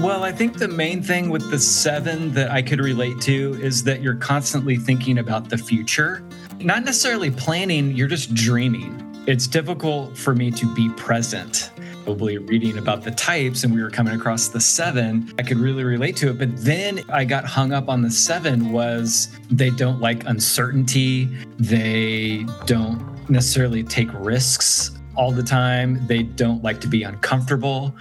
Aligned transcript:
Well, 0.00 0.24
I 0.24 0.32
think 0.32 0.58
the 0.58 0.68
main 0.68 1.02
thing 1.02 1.28
with 1.28 1.50
the 1.50 1.58
seven 1.58 2.32
that 2.32 2.50
I 2.50 2.62
could 2.62 2.80
relate 2.80 3.20
to 3.22 3.58
is 3.60 3.82
that 3.84 4.00
you're 4.00 4.14
constantly 4.14 4.76
thinking 4.76 5.18
about 5.18 5.50
the 5.50 5.58
future. 5.58 6.22
Not 6.60 6.84
necessarily 6.84 7.30
planning, 7.30 7.92
you're 7.92 8.08
just 8.08 8.32
dreaming. 8.32 9.04
It's 9.26 9.46
difficult 9.46 10.16
for 10.16 10.34
me 10.34 10.50
to 10.52 10.74
be 10.74 10.88
present. 10.90 11.70
Probably 12.08 12.38
reading 12.38 12.78
about 12.78 13.02
the 13.02 13.10
types 13.10 13.64
and 13.64 13.74
we 13.74 13.82
were 13.82 13.90
coming 13.90 14.14
across 14.14 14.48
the 14.48 14.62
seven, 14.62 15.30
I 15.38 15.42
could 15.42 15.58
really 15.58 15.84
relate 15.84 16.16
to 16.16 16.30
it. 16.30 16.38
But 16.38 16.56
then 16.56 17.02
I 17.10 17.26
got 17.26 17.44
hung 17.44 17.74
up 17.74 17.90
on 17.90 18.00
the 18.00 18.10
seven 18.10 18.72
was 18.72 19.28
they 19.50 19.68
don't 19.68 20.00
like 20.00 20.24
uncertainty. 20.24 21.28
They 21.58 22.46
don't 22.64 23.28
necessarily 23.28 23.82
take 23.82 24.08
risks 24.14 24.92
all 25.16 25.32
the 25.32 25.42
time. 25.42 26.06
They 26.06 26.22
don't 26.22 26.62
like 26.62 26.80
to 26.80 26.88
be 26.88 27.02
uncomfortable. 27.02 27.94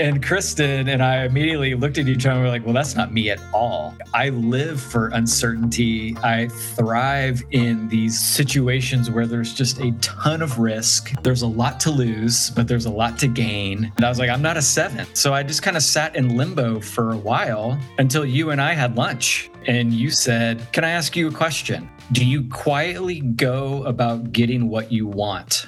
And 0.00 0.24
Kristen 0.24 0.88
and 0.88 1.02
I 1.02 1.24
immediately 1.24 1.74
looked 1.74 1.98
at 1.98 2.08
each 2.08 2.24
other 2.24 2.36
and 2.36 2.42
were 2.42 2.50
like, 2.50 2.64
well, 2.64 2.74
that's 2.74 2.94
not 2.94 3.12
me 3.12 3.30
at 3.30 3.40
all. 3.52 3.96
I 4.14 4.28
live 4.28 4.80
for 4.80 5.08
uncertainty. 5.08 6.16
I 6.18 6.46
thrive 6.48 7.42
in 7.50 7.88
these 7.88 8.18
situations 8.20 9.10
where 9.10 9.26
there's 9.26 9.52
just 9.52 9.80
a 9.80 9.90
ton 10.00 10.40
of 10.40 10.60
risk. 10.60 11.20
There's 11.22 11.42
a 11.42 11.48
lot 11.48 11.80
to 11.80 11.90
lose, 11.90 12.50
but 12.50 12.68
there's 12.68 12.86
a 12.86 12.90
lot 12.90 13.18
to 13.18 13.26
gain. 13.26 13.92
And 13.96 14.04
I 14.04 14.08
was 14.08 14.20
like, 14.20 14.30
I'm 14.30 14.42
not 14.42 14.56
a 14.56 14.62
seven. 14.62 15.06
So 15.14 15.34
I 15.34 15.42
just 15.42 15.62
kind 15.62 15.76
of 15.76 15.82
sat 15.82 16.14
in 16.14 16.36
limbo 16.36 16.78
for 16.78 17.12
a 17.12 17.16
while 17.16 17.76
until 17.98 18.24
you 18.24 18.50
and 18.50 18.60
I 18.60 18.74
had 18.74 18.96
lunch. 18.96 19.50
And 19.66 19.92
you 19.92 20.10
said, 20.10 20.66
Can 20.72 20.84
I 20.84 20.90
ask 20.90 21.16
you 21.16 21.28
a 21.28 21.32
question? 21.32 21.90
Do 22.12 22.24
you 22.24 22.48
quietly 22.48 23.20
go 23.20 23.82
about 23.82 24.32
getting 24.32 24.68
what 24.68 24.92
you 24.92 25.06
want? 25.06 25.66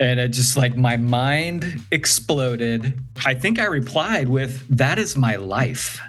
And 0.00 0.20
it 0.20 0.28
just 0.28 0.56
like 0.56 0.76
my 0.76 0.96
mind 0.96 1.82
exploded. 1.90 3.00
I 3.26 3.34
think 3.34 3.58
I 3.58 3.64
replied 3.64 4.28
with, 4.28 4.64
That 4.76 4.98
is 4.98 5.16
my 5.16 5.36
life. 5.36 6.00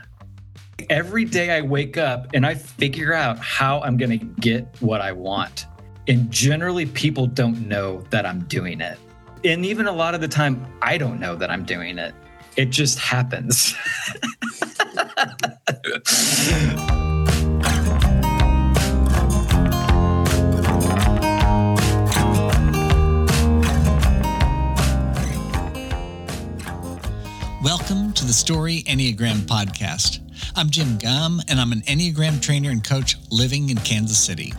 Every 0.90 1.26
day 1.26 1.58
I 1.58 1.62
wake 1.62 1.98
up 1.98 2.28
and 2.34 2.46
I 2.46 2.56
figure 2.56 3.14
out 3.14 3.40
how 3.40 3.82
I'm 3.82 3.98
going 3.98 4.20
to 4.20 4.26
get 4.26 4.68
what 4.80 5.02
I 5.02 5.12
want. 5.12 5.66
And 6.08 6.32
generally, 6.32 6.86
people 6.88 7.28
don't 7.28 7.68
know 7.68 8.02
that 8.10 8.26
I'm 8.26 8.42
doing 8.46 8.82
it. 8.82 8.98
And 9.44 9.66
even 9.66 9.88
a 9.88 9.92
lot 9.92 10.16
of 10.16 10.22
the 10.22 10.28
time, 10.28 10.66
I 10.82 10.98
don't 10.98 11.20
know 11.20 11.36
that 11.36 11.50
I'm 11.50 11.64
doing 11.64 11.98
it. 11.98 12.14
It 12.58 12.72
just 12.72 13.00
happens. 13.00 13.76
the 28.30 28.34
Story 28.34 28.84
Enneagram 28.84 29.40
Podcast. 29.48 30.20
I'm 30.56 30.70
Jim 30.70 31.00
Gum, 31.00 31.42
and 31.48 31.60
I'm 31.60 31.72
an 31.72 31.82
Enneagram 31.82 32.40
trainer 32.40 32.70
and 32.70 32.84
coach 32.84 33.16
living 33.32 33.70
in 33.72 33.78
Kansas 33.78 34.20
City. 34.20 34.54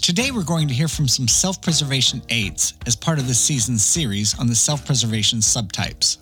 Today, 0.00 0.32
we're 0.32 0.42
going 0.42 0.66
to 0.66 0.74
hear 0.74 0.88
from 0.88 1.06
some 1.06 1.28
self 1.28 1.62
preservation 1.62 2.20
eights 2.30 2.74
as 2.84 2.96
part 2.96 3.20
of 3.20 3.28
this 3.28 3.38
season's 3.38 3.84
series 3.84 4.36
on 4.40 4.48
the 4.48 4.56
self 4.56 4.84
preservation 4.84 5.38
subtypes. 5.38 6.18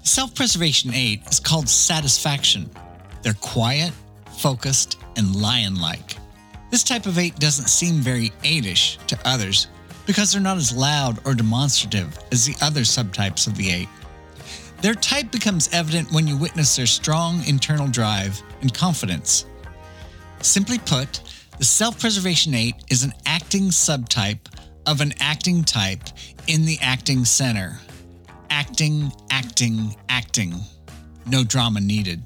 The 0.00 0.08
self 0.08 0.34
preservation 0.34 0.94
eight 0.94 1.20
is 1.30 1.40
called 1.40 1.68
satisfaction. 1.68 2.70
They're 3.20 3.34
quiet, 3.34 3.92
focused, 4.38 4.98
and 5.18 5.36
lion 5.36 5.78
like. 5.78 6.16
This 6.70 6.84
type 6.84 7.04
of 7.04 7.18
eight 7.18 7.38
doesn't 7.38 7.68
seem 7.68 7.96
very 7.96 8.32
eightish 8.44 8.96
to 9.08 9.18
others 9.26 9.66
because 10.06 10.32
they're 10.32 10.40
not 10.40 10.56
as 10.56 10.74
loud 10.74 11.18
or 11.26 11.34
demonstrative 11.34 12.18
as 12.32 12.46
the 12.46 12.56
other 12.64 12.80
subtypes 12.80 13.46
of 13.46 13.58
the 13.58 13.70
eight. 13.70 13.88
Their 14.82 14.94
type 14.94 15.30
becomes 15.30 15.68
evident 15.72 16.10
when 16.10 16.26
you 16.26 16.36
witness 16.36 16.76
their 16.76 16.86
strong 16.86 17.44
internal 17.46 17.86
drive 17.86 18.40
and 18.62 18.72
confidence. 18.72 19.44
Simply 20.40 20.78
put, 20.78 21.20
the 21.58 21.64
self 21.64 22.00
preservation 22.00 22.54
8 22.54 22.74
is 22.88 23.02
an 23.02 23.12
acting 23.26 23.64
subtype 23.64 24.40
of 24.86 25.02
an 25.02 25.12
acting 25.20 25.64
type 25.64 26.04
in 26.46 26.64
the 26.64 26.78
acting 26.80 27.24
center. 27.26 27.78
Acting, 28.48 29.12
acting, 29.30 29.94
acting. 30.08 30.54
No 31.26 31.44
drama 31.44 31.80
needed. 31.80 32.22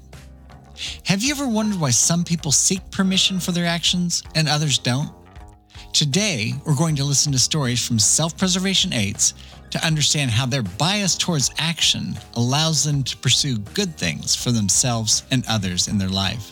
Have 1.05 1.23
you 1.23 1.31
ever 1.31 1.47
wondered 1.47 1.79
why 1.79 1.89
some 1.89 2.23
people 2.23 2.51
seek 2.51 2.89
permission 2.91 3.39
for 3.39 3.51
their 3.51 3.65
actions 3.65 4.23
and 4.33 4.47
others 4.47 4.77
don't? 4.77 5.11
Today, 5.95 6.51
we're 6.65 6.75
going 6.75 6.97
to 6.97 7.05
listen 7.05 7.31
to 7.31 7.39
stories 7.39 7.87
from 7.87 7.99
self 7.99 8.37
preservation 8.37 8.91
8s 8.91 9.33
to 9.69 9.81
understand 9.85 10.29
how 10.29 10.45
their 10.45 10.61
bias 10.61 11.15
towards 11.15 11.51
action 11.57 12.19
allows 12.33 12.83
them 12.83 13.01
to 13.03 13.15
pursue 13.15 13.59
good 13.59 13.97
things 13.97 14.35
for 14.35 14.51
themselves 14.51 15.23
and 15.31 15.45
others 15.47 15.87
in 15.87 15.97
their 15.97 16.09
life. 16.09 16.51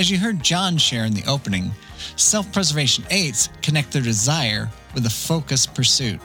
As 0.00 0.10
you 0.10 0.18
heard 0.18 0.42
John 0.42 0.76
share 0.76 1.04
in 1.04 1.14
the 1.14 1.22
opening, 1.28 1.70
self 2.16 2.52
preservation 2.52 3.04
eights 3.10 3.48
connect 3.62 3.92
their 3.92 4.02
desire 4.02 4.68
with 4.92 5.06
a 5.06 5.10
focused 5.10 5.72
pursuit. 5.76 6.18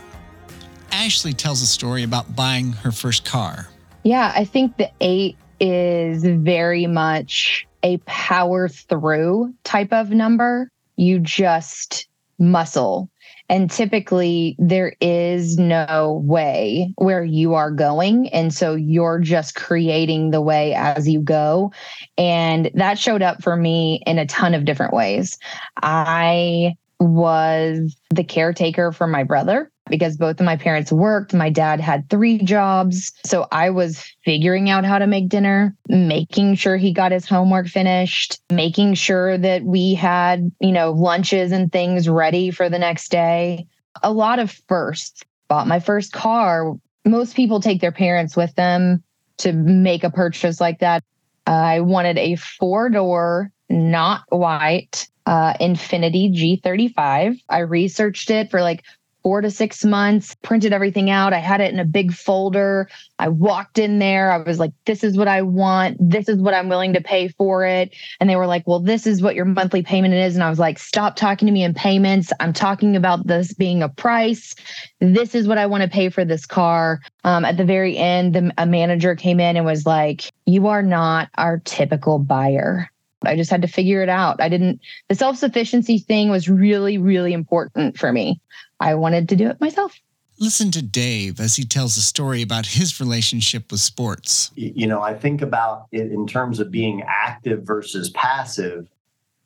Ashley 0.92 1.34
tells 1.34 1.62
a 1.62 1.68
story 1.68 2.02
about 2.02 2.36
buying 2.36 2.72
her 2.72 2.92
first 2.92 3.26
car. 3.26 3.68
Yeah, 4.02 4.34
I 4.36 4.46
think 4.46 4.78
the 4.78 4.90
eight 5.02 5.38
is 5.60 6.24
very 6.24 6.88
much 6.88 7.68
a 7.84 7.98
power 8.08 8.70
through 8.70 9.54
type 9.64 9.94
of 9.94 10.10
number. 10.10 10.68
You 10.96 11.20
just 11.20 12.08
muscle 12.40 13.10
and 13.50 13.70
typically, 13.70 14.56
there 14.58 14.96
is 15.02 15.58
no 15.58 16.24
way 16.26 16.94
where 16.96 17.24
you 17.24 17.54
are 17.56 17.72
going. 17.72 18.30
And 18.30 18.54
so 18.54 18.74
you're 18.74 19.20
just 19.20 19.56
creating 19.56 20.32
the 20.32 20.42
way 20.42 20.74
as 20.74 21.08
you 21.08 21.20
go. 21.20 21.72
And 22.18 22.72
that 22.74 22.98
showed 22.98 23.22
up 23.22 23.44
for 23.44 23.56
me 23.56 24.02
in 24.06 24.18
a 24.18 24.26
ton 24.26 24.54
of 24.54 24.66
different 24.66 24.94
ways. 24.94 25.38
I 25.82 26.76
was 27.00 27.96
the 28.12 28.24
caretaker 28.24 28.94
for 28.94 29.08
my 29.08 29.24
brother 29.24 29.70
because 29.90 30.18
both 30.18 30.40
of 30.40 30.46
my 30.46 30.56
parents 30.56 30.92
worked. 30.92 31.34
My 31.34 31.50
dad 31.50 31.80
had 31.80 32.10
three 32.10 32.38
jobs. 32.40 33.12
So 33.26 33.48
I 33.52 33.70
was 33.70 34.04
figuring 34.24 34.70
out 34.70 34.86
how 34.86 34.98
to 34.98 35.08
make 35.08 35.30
dinner, 35.30 35.76
making 35.88 36.56
sure 36.56 36.78
he 36.78 36.94
got 36.94 37.12
his 37.12 37.28
homework 37.28 37.68
finished, 37.68 38.40
making 38.52 38.94
sure 38.96 39.38
that 39.38 39.64
we 39.64 39.94
had, 39.94 40.52
you 40.60 40.72
know, 40.72 40.92
lunches 40.92 41.52
and 41.52 41.72
things 41.72 42.08
ready 42.08 42.52
for 42.52 42.70
the 42.70 42.80
next 42.80 43.10
day. 43.10 43.68
A 44.02 44.12
lot 44.12 44.40
of 44.40 44.52
firsts. 44.68 45.24
Bought 45.50 45.68
my 45.68 45.80
first 45.80 46.14
car. 46.14 46.74
Most 47.06 47.36
people 47.36 47.60
take 47.60 47.82
their 47.82 47.92
parents 47.92 48.36
with 48.36 48.56
them 48.56 49.04
to 49.40 49.52
make 49.52 50.04
a 50.04 50.10
purchase 50.10 50.62
like 50.62 50.80
that. 50.80 51.04
I 51.46 51.82
wanted 51.82 52.18
a 52.18 52.38
four 52.38 52.90
door, 52.90 53.52
not 53.70 54.24
white, 54.30 55.08
uh, 55.26 55.54
Infiniti 55.56 56.34
G35. 56.34 57.40
I 57.50 57.60
researched 57.60 58.32
it 58.32 58.50
for 58.50 58.62
like 58.62 58.84
four 59.24 59.42
to 59.42 59.50
six 59.50 59.86
months, 59.86 60.36
printed 60.44 60.74
everything 60.74 61.10
out. 61.10 61.34
I 61.34 61.40
had 61.40 61.62
it 61.62 61.74
in 61.74 61.80
a 61.80 61.86
big 61.86 62.14
folder. 62.14 62.90
I 63.20 63.30
walked 63.30 63.80
in 63.80 64.00
there. 64.00 64.32
I 64.32 64.38
was 64.38 64.60
like, 64.60 64.74
this 64.86 65.04
is 65.04 65.18
what 65.18 65.30
I 65.30 65.42
want. 65.42 65.98
This 66.00 66.28
is 66.28 66.38
what 66.40 66.54
I'm 66.54 66.68
willing 66.68 66.94
to 66.94 67.02
pay 67.02 67.30
for 67.30 67.66
it. 67.66 67.96
And 68.20 68.30
they 68.30 68.36
were 68.36 68.48
like, 68.48 68.68
well, 68.68 68.82
this 68.82 69.08
is 69.08 69.22
what 69.22 69.36
your 69.36 69.46
monthly 69.46 69.82
payment 69.82 70.14
is. 70.14 70.36
And 70.36 70.44
I 70.44 70.50
was 70.50 70.60
like, 70.60 70.78
stop 70.78 71.16
talking 71.16 71.46
to 71.46 71.52
me 71.52 71.64
in 71.64 71.74
payments. 71.74 72.34
I'm 72.42 72.54
talking 72.54 72.96
about 72.96 73.26
this 73.26 73.54
being 73.54 73.82
a 73.82 73.90
price. 73.90 74.56
This 75.00 75.34
is 75.34 75.48
what 75.48 75.58
I 75.58 75.66
want 75.66 75.84
to 75.84 75.90
pay 75.90 76.10
for 76.10 76.26
this 76.26 76.46
car. 76.46 77.00
Um, 77.24 77.46
at 77.46 77.58
the 77.58 77.66
very 77.66 77.98
end, 77.98 78.36
the, 78.36 78.52
a 78.58 78.66
manager 78.66 79.16
came 79.16 79.40
in 79.40 79.56
and 79.56 79.66
was 79.66 79.86
like, 79.86 80.30
you 80.46 80.68
are 80.68 80.84
not 80.84 81.30
our 81.38 81.60
typical 81.60 82.20
buyer. 82.20 82.90
I 83.26 83.36
just 83.38 83.52
had 83.52 83.62
to 83.62 83.70
figure 83.70 84.04
it 84.04 84.10
out. 84.10 84.42
I 84.42 84.50
didn't, 84.50 84.82
the 85.08 85.16
self 85.16 85.38
sufficiency 85.38 85.98
thing 85.98 86.30
was 86.30 86.50
really, 86.50 86.98
really 86.98 87.32
important 87.32 87.98
for 87.98 88.12
me. 88.12 88.42
I 88.84 88.96
wanted 88.96 89.30
to 89.30 89.38
do 89.38 89.48
it 89.48 89.62
myself. 89.62 89.98
Listen 90.40 90.70
to 90.72 90.82
Dave 90.82 91.40
as 91.40 91.56
he 91.56 91.64
tells 91.64 91.96
a 91.96 92.02
story 92.02 92.42
about 92.42 92.66
his 92.66 93.00
relationship 93.00 93.72
with 93.72 93.80
sports. 93.80 94.52
You 94.56 94.88
know, 94.88 95.02
I 95.02 95.14
think 95.14 95.42
about 95.42 95.88
it 95.94 96.12
in 96.12 96.28
terms 96.28 96.60
of 96.60 96.70
being 96.70 97.02
active 97.08 97.64
versus 97.64 98.10
passive. 98.10 98.90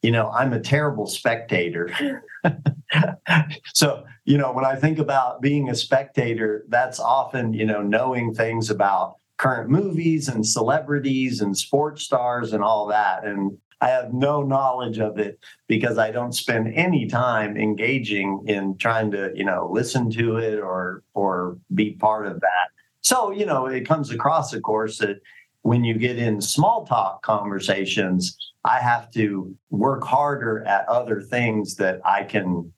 You 0.02 0.10
know, 0.10 0.32
I'm 0.32 0.54
a 0.54 0.60
terrible 0.60 1.06
spectator. 1.06 2.24
so, 3.76 4.06
you 4.26 4.40
know, 4.40 4.52
when 4.54 4.66
I 4.66 4.76
think 4.76 4.98
about 4.98 5.40
being 5.40 5.70
a 5.70 5.76
spectator, 5.76 6.64
that's 6.70 7.00
often, 7.00 7.54
you 7.54 7.66
know, 7.66 7.84
knowing 7.84 8.34
things 8.34 8.72
about 8.72 9.18
current 9.38 9.70
movies 9.70 10.28
and 10.28 10.48
celebrities 10.48 11.42
and 11.42 11.56
sports 11.56 12.04
stars 12.04 12.54
and 12.54 12.64
all 12.64 12.88
that. 12.88 13.24
And 13.24 13.60
I 13.80 13.90
have 13.90 14.14
no 14.14 14.42
knowledge 14.42 15.00
of 15.00 15.20
it 15.20 15.40
because 15.68 15.98
I 15.98 16.12
don't 16.12 16.34
spend 16.34 16.74
any 16.74 17.08
time 17.08 17.58
engaging 17.58 18.44
in 18.48 18.78
trying 18.78 19.12
to, 19.12 19.32
you 19.36 19.46
know, 19.46 19.70
listen 19.72 20.10
to 20.12 20.38
it 20.38 20.60
or 20.60 21.04
or 21.14 21.58
be 21.74 21.92
part 21.92 22.28
of 22.28 22.40
that. 22.40 22.70
So, 23.02 23.32
you 23.32 23.46
know, 23.46 23.68
it 23.68 23.88
comes 23.88 24.12
across, 24.12 24.54
of 24.54 24.64
course, 24.64 24.98
that 24.98 25.22
when 25.62 25.84
you 25.84 25.94
get 25.94 26.18
in 26.18 26.42
small 26.42 26.86
talk 26.86 27.22
conversations, 27.22 28.36
I 28.66 28.80
have 28.80 29.12
to 29.12 29.56
work 29.70 30.04
harder 30.04 30.64
at 30.64 30.88
other 30.90 31.22
things 31.22 31.76
that 31.76 32.02
I 32.04 32.24
can 32.24 32.72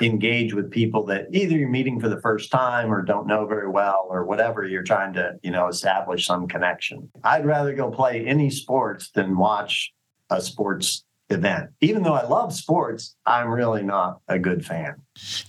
engage 0.00 0.54
with 0.54 0.70
people 0.70 1.04
that 1.06 1.26
either 1.32 1.56
you're 1.56 1.68
meeting 1.68 2.00
for 2.00 2.08
the 2.08 2.20
first 2.20 2.50
time 2.50 2.92
or 2.92 3.02
don't 3.02 3.26
know 3.26 3.46
very 3.46 3.68
well 3.68 4.06
or 4.08 4.24
whatever 4.24 4.64
you're 4.64 4.82
trying 4.82 5.12
to 5.12 5.34
you 5.42 5.50
know 5.50 5.68
establish 5.68 6.26
some 6.26 6.48
connection 6.48 7.08
i'd 7.24 7.44
rather 7.44 7.74
go 7.74 7.90
play 7.90 8.24
any 8.24 8.48
sports 8.48 9.10
than 9.10 9.36
watch 9.36 9.92
a 10.32 10.40
sports 10.40 11.04
event. 11.30 11.70
Even 11.80 12.02
though 12.02 12.12
i 12.12 12.26
love 12.26 12.52
sports 12.52 13.16
i'm 13.26 13.48
really 13.48 13.82
not 13.82 14.20
a 14.28 14.38
good 14.38 14.64
fan. 14.64 14.94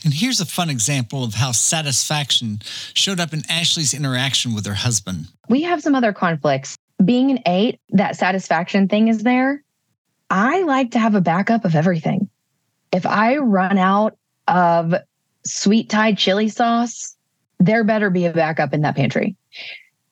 And 0.03 0.13
here's 0.13 0.39
a 0.39 0.45
fun 0.45 0.69
example 0.69 1.23
of 1.23 1.33
how 1.33 1.51
satisfaction 1.51 2.61
showed 2.93 3.19
up 3.19 3.33
in 3.33 3.43
ashley's 3.49 3.93
interaction 3.93 4.55
with 4.55 4.65
her 4.65 4.73
husband. 4.73 5.27
We 5.49 5.61
have 5.63 5.81
some 5.81 5.95
other 5.95 6.13
conflicts. 6.13 6.77
Being 7.03 7.31
an 7.31 7.39
eight 7.45 7.79
that 7.89 8.15
satisfaction 8.15 8.87
thing 8.87 9.09
is 9.09 9.23
there. 9.23 9.63
I 10.29 10.61
like 10.63 10.91
to 10.91 10.99
have 10.99 11.15
a 11.15 11.21
backup 11.21 11.65
of 11.65 11.75
everything. 11.75 12.29
If 12.91 13.05
I 13.05 13.37
run 13.37 13.77
out 13.77 14.17
of 14.47 14.95
sweet 15.45 15.89
Thai 15.89 16.13
chili 16.13 16.49
sauce, 16.49 17.15
there 17.59 17.83
better 17.83 18.09
be 18.09 18.25
a 18.25 18.33
backup 18.33 18.73
in 18.73 18.81
that 18.81 18.95
pantry. 18.95 19.35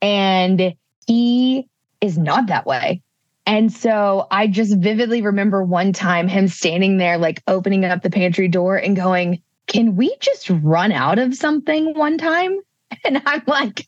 And 0.01 0.73
he 1.07 1.67
is 2.01 2.17
not 2.17 2.47
that 2.47 2.65
way. 2.65 3.01
And 3.45 3.71
so 3.71 4.27
I 4.29 4.47
just 4.47 4.77
vividly 4.77 5.21
remember 5.21 5.63
one 5.63 5.93
time 5.93 6.27
him 6.27 6.47
standing 6.47 6.97
there, 6.97 7.17
like 7.17 7.41
opening 7.47 7.83
up 7.85 8.03
the 8.03 8.09
pantry 8.09 8.47
door 8.47 8.77
and 8.77 8.95
going, 8.95 9.41
Can 9.67 9.95
we 9.95 10.15
just 10.19 10.49
run 10.49 10.91
out 10.91 11.19
of 11.19 11.35
something 11.35 11.93
one 11.95 12.17
time? 12.17 12.59
And 13.05 13.21
I'm 13.25 13.43
like, 13.47 13.87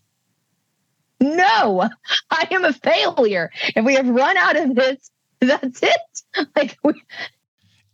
No, 1.20 1.90
I 2.32 2.48
am 2.52 2.64
a 2.64 2.74
failure. 2.74 3.52
If 3.76 3.84
we 3.86 3.96
have 3.96 4.08
run 4.08 4.38
out 4.38 4.56
of 4.56 4.76
this, 4.76 5.12
that's 5.40 5.84
it. 5.84 6.22
Like, 6.56 6.78
we- 6.84 7.04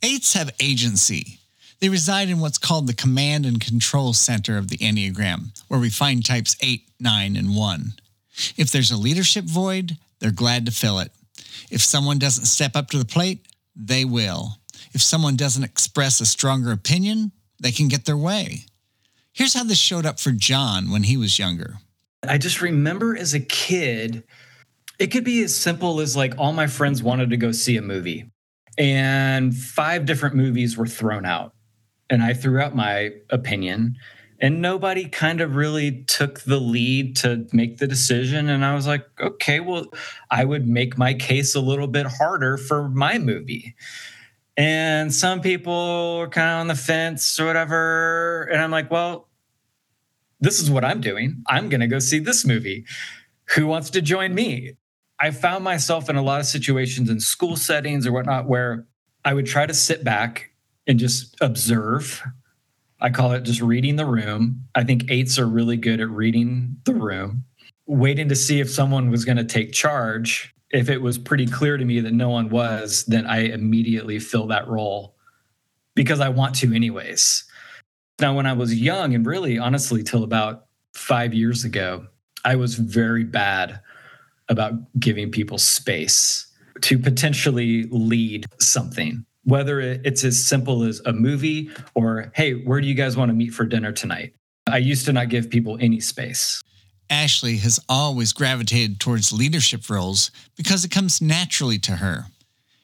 eights 0.01 0.33
have 0.33 0.51
agency. 0.61 1.39
They 1.79 1.89
reside 1.89 2.29
in 2.29 2.39
what's 2.39 2.57
called 2.57 2.87
the 2.87 2.93
command 2.93 3.45
and 3.45 3.59
control 3.59 4.13
center 4.13 4.57
of 4.57 4.67
the 4.69 4.77
Enneagram, 4.77 5.57
where 5.67 5.79
we 5.79 5.89
find 5.89 6.25
types 6.25 6.55
8, 6.61 6.83
9, 6.99 7.35
and 7.35 7.55
1. 7.55 7.93
If 8.57 8.71
there's 8.71 8.91
a 8.91 8.97
leadership 8.97 9.45
void, 9.45 9.97
they're 10.19 10.31
glad 10.31 10.65
to 10.65 10.71
fill 10.71 10.99
it. 10.99 11.11
If 11.69 11.81
someone 11.81 12.19
doesn't 12.19 12.45
step 12.45 12.75
up 12.75 12.89
to 12.89 12.97
the 12.97 13.05
plate, 13.05 13.47
they 13.75 14.05
will. 14.05 14.59
If 14.93 15.01
someone 15.01 15.35
doesn't 15.35 15.63
express 15.63 16.19
a 16.21 16.25
stronger 16.25 16.71
opinion, 16.71 17.31
they 17.61 17.71
can 17.71 17.87
get 17.87 18.05
their 18.05 18.17
way. 18.17 18.65
Here's 19.33 19.53
how 19.53 19.63
this 19.63 19.77
showed 19.77 20.05
up 20.05 20.19
for 20.19 20.31
John 20.31 20.91
when 20.91 21.03
he 21.03 21.17
was 21.17 21.39
younger. 21.39 21.77
I 22.27 22.37
just 22.37 22.61
remember 22.61 23.15
as 23.15 23.33
a 23.33 23.39
kid, 23.39 24.23
it 24.97 25.07
could 25.07 25.23
be 25.23 25.43
as 25.43 25.55
simple 25.55 26.01
as 26.01 26.15
like 26.17 26.33
all 26.37 26.51
my 26.51 26.67
friends 26.67 27.01
wanted 27.03 27.29
to 27.29 27.37
go 27.37 27.51
see 27.51 27.77
a 27.77 27.81
movie, 27.81 28.31
and 28.77 29.55
five 29.55 30.05
different 30.05 30.35
movies 30.35 30.77
were 30.77 30.87
thrown 30.87 31.25
out 31.25 31.53
and 32.09 32.23
I 32.23 32.33
threw 32.33 32.59
out 32.59 32.75
my 32.75 33.11
opinion 33.29 33.95
and 34.41 34.61
nobody 34.61 35.07
kind 35.07 35.41
of 35.41 35.55
really 35.55 36.03
took 36.03 36.41
the 36.41 36.59
lead 36.59 37.15
to 37.17 37.45
make 37.51 37.77
the 37.77 37.87
decision. 37.87 38.49
And 38.49 38.65
i 38.65 38.73
was 38.73 38.87
like 38.87 39.05
okay 39.19 39.59
well 39.59 39.85
i 40.31 40.43
would 40.45 40.67
make 40.67 40.97
my 40.97 41.13
case 41.13 41.55
a 41.55 41.59
little 41.59 41.87
bit 41.87 42.05
harder 42.05 42.57
for 42.57 42.89
my 42.89 43.17
movie. 43.17 43.75
And 44.57 45.13
some 45.13 45.39
people 45.39 46.17
were 46.19 46.27
kind 46.27 46.49
of 46.49 46.59
on 46.61 46.67
the 46.67 46.75
fence 46.75 47.39
or 47.39 47.45
whatever. 47.45 48.49
And 48.51 48.61
i'm 48.61 48.71
like 48.71 48.89
well 48.91 49.27
this 50.39 50.61
is 50.61 50.71
what 50.71 50.85
i'm 50.85 51.01
doing. 51.01 51.43
I'm 51.47 51.69
going 51.69 51.81
to 51.81 51.87
go 51.87 51.99
see 51.99 52.19
this 52.19 52.45
movie. 52.45 52.85
Who 53.55 53.67
wants 53.67 53.89
to 53.91 54.01
join 54.01 54.33
me? 54.33 54.73
I 55.19 55.31
found 55.31 55.65
myself 55.65 56.09
in 56.09 56.15
a 56.15 56.21
lot 56.21 56.39
of 56.39 56.45
situations 56.45 57.09
in 57.09 57.19
school 57.19 57.57
settings 57.57 58.07
or 58.07 58.11
whatnot 58.11 58.47
where 58.47 58.85
i 59.25 59.33
would 59.33 59.45
try 59.45 59.65
to 59.65 59.73
sit 59.73 60.03
back 60.03 60.51
and 60.87 60.97
just 60.97 61.35
observe. 61.39 62.23
I 63.01 63.09
call 63.09 63.31
it 63.31 63.43
just 63.43 63.61
reading 63.61 63.95
the 63.95 64.05
room. 64.05 64.65
I 64.75 64.83
think 64.83 65.09
eights 65.09 65.39
are 65.39 65.47
really 65.47 65.77
good 65.77 66.01
at 66.01 66.09
reading 66.09 66.77
the 66.83 66.93
room, 66.93 67.45
waiting 67.85 68.27
to 68.29 68.35
see 68.35 68.59
if 68.59 68.69
someone 68.69 69.09
was 69.09 69.25
going 69.25 69.37
to 69.37 69.43
take 69.43 69.71
charge. 69.71 70.53
If 70.71 70.89
it 70.89 71.01
was 71.01 71.17
pretty 71.17 71.45
clear 71.45 71.77
to 71.77 71.85
me 71.85 71.99
that 72.01 72.13
no 72.13 72.29
one 72.29 72.49
was, 72.49 73.05
then 73.05 73.25
I 73.25 73.45
immediately 73.45 74.19
fill 74.19 74.47
that 74.47 74.67
role 74.67 75.15
because 75.95 76.19
I 76.19 76.29
want 76.29 76.55
to, 76.55 76.73
anyways. 76.73 77.45
Now, 78.19 78.35
when 78.35 78.45
I 78.45 78.53
was 78.53 78.75
young, 78.75 79.15
and 79.15 79.25
really 79.25 79.57
honestly, 79.57 80.03
till 80.03 80.23
about 80.23 80.65
five 80.93 81.33
years 81.33 81.63
ago, 81.63 82.05
I 82.43 82.55
was 82.55 82.75
very 82.75 83.23
bad 83.23 83.79
about 84.49 84.73
giving 84.99 85.31
people 85.31 85.57
space 85.57 86.47
to 86.81 86.99
potentially 86.99 87.85
lead 87.91 88.45
something 88.59 89.25
whether 89.49 89.79
it's 89.79 90.23
as 90.23 90.43
simple 90.43 90.83
as 90.83 91.01
a 91.05 91.13
movie 91.13 91.69
or, 91.95 92.31
hey, 92.35 92.53
where 92.53 92.81
do 92.81 92.87
you 92.87 92.93
guys 92.93 93.17
want 93.17 93.29
to 93.29 93.33
meet 93.33 93.53
for 93.53 93.65
dinner 93.65 93.91
tonight? 93.91 94.33
I 94.67 94.77
used 94.77 95.05
to 95.05 95.13
not 95.13 95.29
give 95.29 95.49
people 95.49 95.77
any 95.79 95.99
space. 95.99 96.61
Ashley 97.09 97.57
has 97.57 97.79
always 97.89 98.33
gravitated 98.33 98.99
towards 98.99 99.33
leadership 99.33 99.89
roles 99.89 100.29
because 100.55 100.85
it 100.85 100.91
comes 100.91 101.21
naturally 101.21 101.79
to 101.79 101.93
her. 101.93 102.25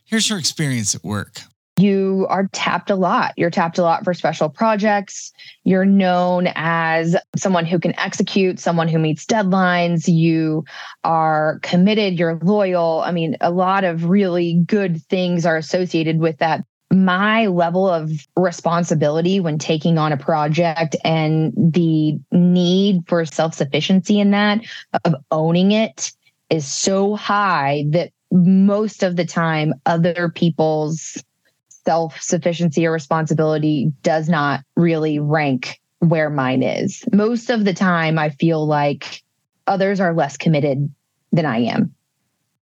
Here's 0.06 0.30
her 0.30 0.38
experience 0.38 0.96
at 0.96 1.04
work 1.04 1.42
you 1.77 2.25
are 2.30 2.48
tapped 2.54 2.89
a 2.89 2.95
lot. 2.95 3.33
You're 3.36 3.50
tapped 3.50 3.77
a 3.77 3.81
lot 3.81 4.06
for 4.06 4.13
special 4.13 4.48
projects. 4.48 5.33
You're 5.63 5.86
known 5.86 6.48
as 6.56 7.18
someone 7.36 7.66
who 7.66 7.80
can 7.80 7.98
execute, 8.00 8.60
someone 8.60 8.88
who 8.88 8.98
meets 8.98 9.25
deadlines. 9.25 10.07
You 10.07 10.63
are 11.04 11.60
committed, 11.63 12.18
you're 12.18 12.39
loyal. 12.42 13.01
I 13.06 13.12
mean, 13.12 13.36
a 13.42 13.51
lot 13.51 13.83
of 13.83 14.06
really 14.06 14.63
good 14.66 15.01
things 15.04 15.45
are 15.45 15.57
associated 15.57 16.19
with 16.19 16.38
that. 16.38 16.63
My 16.92 17.48
level 17.48 17.89
of 17.89 18.12
responsibility 18.38 19.42
when 19.42 19.57
taking 19.57 19.98
on 19.98 20.13
a 20.13 20.18
project 20.18 20.95
and 21.04 21.51
the 21.57 22.18
need 22.31 23.04
for 23.07 23.25
self 23.25 23.54
sufficiency 23.54 24.19
in 24.19 24.31
that, 24.31 24.62
of 25.04 25.16
owning 25.31 25.71
it, 25.71 26.13
is 26.50 26.71
so 26.71 27.16
high 27.16 27.86
that 27.89 28.12
most 28.31 29.04
of 29.04 29.16
the 29.16 29.25
time, 29.25 29.74
other 29.86 30.30
people's 30.30 31.21
self 31.86 32.20
sufficiency 32.22 32.86
or 32.86 32.92
responsibility 32.92 33.92
does 34.02 34.28
not 34.28 34.62
really 34.76 35.20
rank 35.20 35.80
where 36.00 36.30
mine 36.30 36.64
is. 36.64 37.04
Most 37.12 37.50
of 37.50 37.66
the 37.66 37.74
time, 37.74 38.20
I 38.20 38.30
feel 38.30 38.66
like 38.66 39.24
others 39.68 40.00
are 40.00 40.14
less 40.14 40.38
committed 40.38 40.94
than 41.32 41.46
I 41.46 41.60
am. 41.60 41.94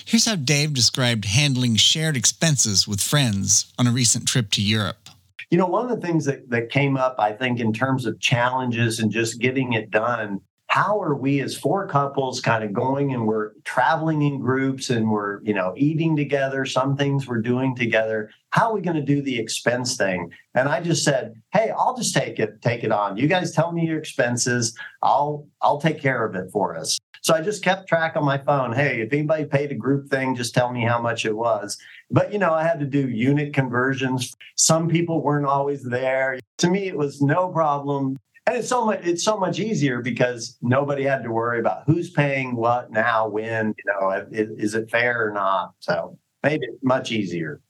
Here's 0.05 0.25
how 0.25 0.35
Dave 0.35 0.73
described 0.73 1.25
handling 1.25 1.75
shared 1.75 2.17
expenses 2.17 2.87
with 2.87 3.01
friends 3.01 3.71
on 3.77 3.87
a 3.87 3.91
recent 3.91 4.27
trip 4.27 4.49
to 4.51 4.61
Europe. 4.61 5.09
You 5.49 5.57
know, 5.57 5.67
one 5.67 5.89
of 5.89 5.99
the 5.99 6.05
things 6.05 6.25
that, 6.25 6.49
that 6.49 6.69
came 6.69 6.97
up, 6.97 7.15
I 7.19 7.33
think, 7.33 7.59
in 7.59 7.73
terms 7.73 8.05
of 8.05 8.19
challenges 8.19 8.99
and 8.99 9.11
just 9.11 9.39
getting 9.39 9.73
it 9.73 9.91
done 9.91 10.41
how 10.71 11.01
are 11.01 11.15
we 11.15 11.41
as 11.41 11.57
four 11.57 11.85
couples 11.85 12.39
kind 12.39 12.63
of 12.63 12.71
going 12.71 13.13
and 13.13 13.27
we're 13.27 13.51
traveling 13.65 14.21
in 14.21 14.39
groups 14.39 14.89
and 14.89 15.11
we're 15.11 15.43
you 15.43 15.53
know 15.53 15.73
eating 15.75 16.15
together 16.15 16.63
some 16.63 16.95
things 16.95 17.27
we're 17.27 17.41
doing 17.41 17.75
together 17.75 18.29
how 18.51 18.69
are 18.69 18.73
we 18.73 18.79
going 18.79 18.95
to 18.95 19.01
do 19.01 19.21
the 19.21 19.37
expense 19.37 19.97
thing? 19.97 20.31
And 20.55 20.69
i 20.69 20.79
just 20.79 21.03
said 21.03 21.33
hey 21.51 21.73
i'll 21.77 21.97
just 21.97 22.15
take 22.15 22.39
it 22.39 22.61
take 22.61 22.85
it 22.85 22.91
on. 22.91 23.17
You 23.17 23.27
guys 23.27 23.51
tell 23.51 23.73
me 23.73 23.85
your 23.85 23.99
expenses. 23.99 24.73
I'll 25.03 25.45
i'll 25.61 25.81
take 25.81 25.99
care 25.99 26.25
of 26.25 26.35
it 26.35 26.49
for 26.53 26.77
us. 26.77 26.97
So 27.21 27.33
i 27.33 27.41
just 27.41 27.63
kept 27.63 27.89
track 27.89 28.15
on 28.15 28.23
my 28.23 28.37
phone. 28.37 28.71
Hey 28.71 29.01
if 29.01 29.11
anybody 29.11 29.43
paid 29.43 29.73
a 29.73 29.75
group 29.75 30.09
thing 30.09 30.35
just 30.35 30.53
tell 30.53 30.71
me 30.71 30.85
how 30.85 31.01
much 31.01 31.25
it 31.25 31.35
was. 31.35 31.77
But 32.09 32.31
you 32.31 32.39
know 32.39 32.53
i 32.53 32.63
had 32.63 32.79
to 32.79 32.85
do 32.85 33.09
unit 33.09 33.53
conversions. 33.53 34.33
Some 34.55 34.87
people 34.87 35.21
weren't 35.21 35.45
always 35.45 35.83
there. 35.83 36.39
To 36.59 36.69
me 36.69 36.87
it 36.87 36.97
was 36.97 37.21
no 37.21 37.49
problem 37.49 38.17
and 38.47 38.57
it's 38.57 38.67
so 38.67 38.85
much 38.85 38.99
it's 39.03 39.23
so 39.23 39.37
much 39.37 39.59
easier 39.59 40.01
because 40.01 40.57
nobody 40.61 41.03
had 41.03 41.23
to 41.23 41.31
worry 41.31 41.59
about 41.59 41.83
who's 41.85 42.09
paying 42.09 42.55
what 42.55 42.91
now 42.91 43.27
when 43.27 43.73
you 43.77 43.83
know 43.85 44.27
is, 44.31 44.49
is 44.57 44.75
it 44.75 44.89
fair 44.89 45.27
or 45.27 45.31
not? 45.31 45.73
So 45.79 46.17
made 46.43 46.63
it 46.63 46.79
much 46.81 47.11
easier. 47.11 47.61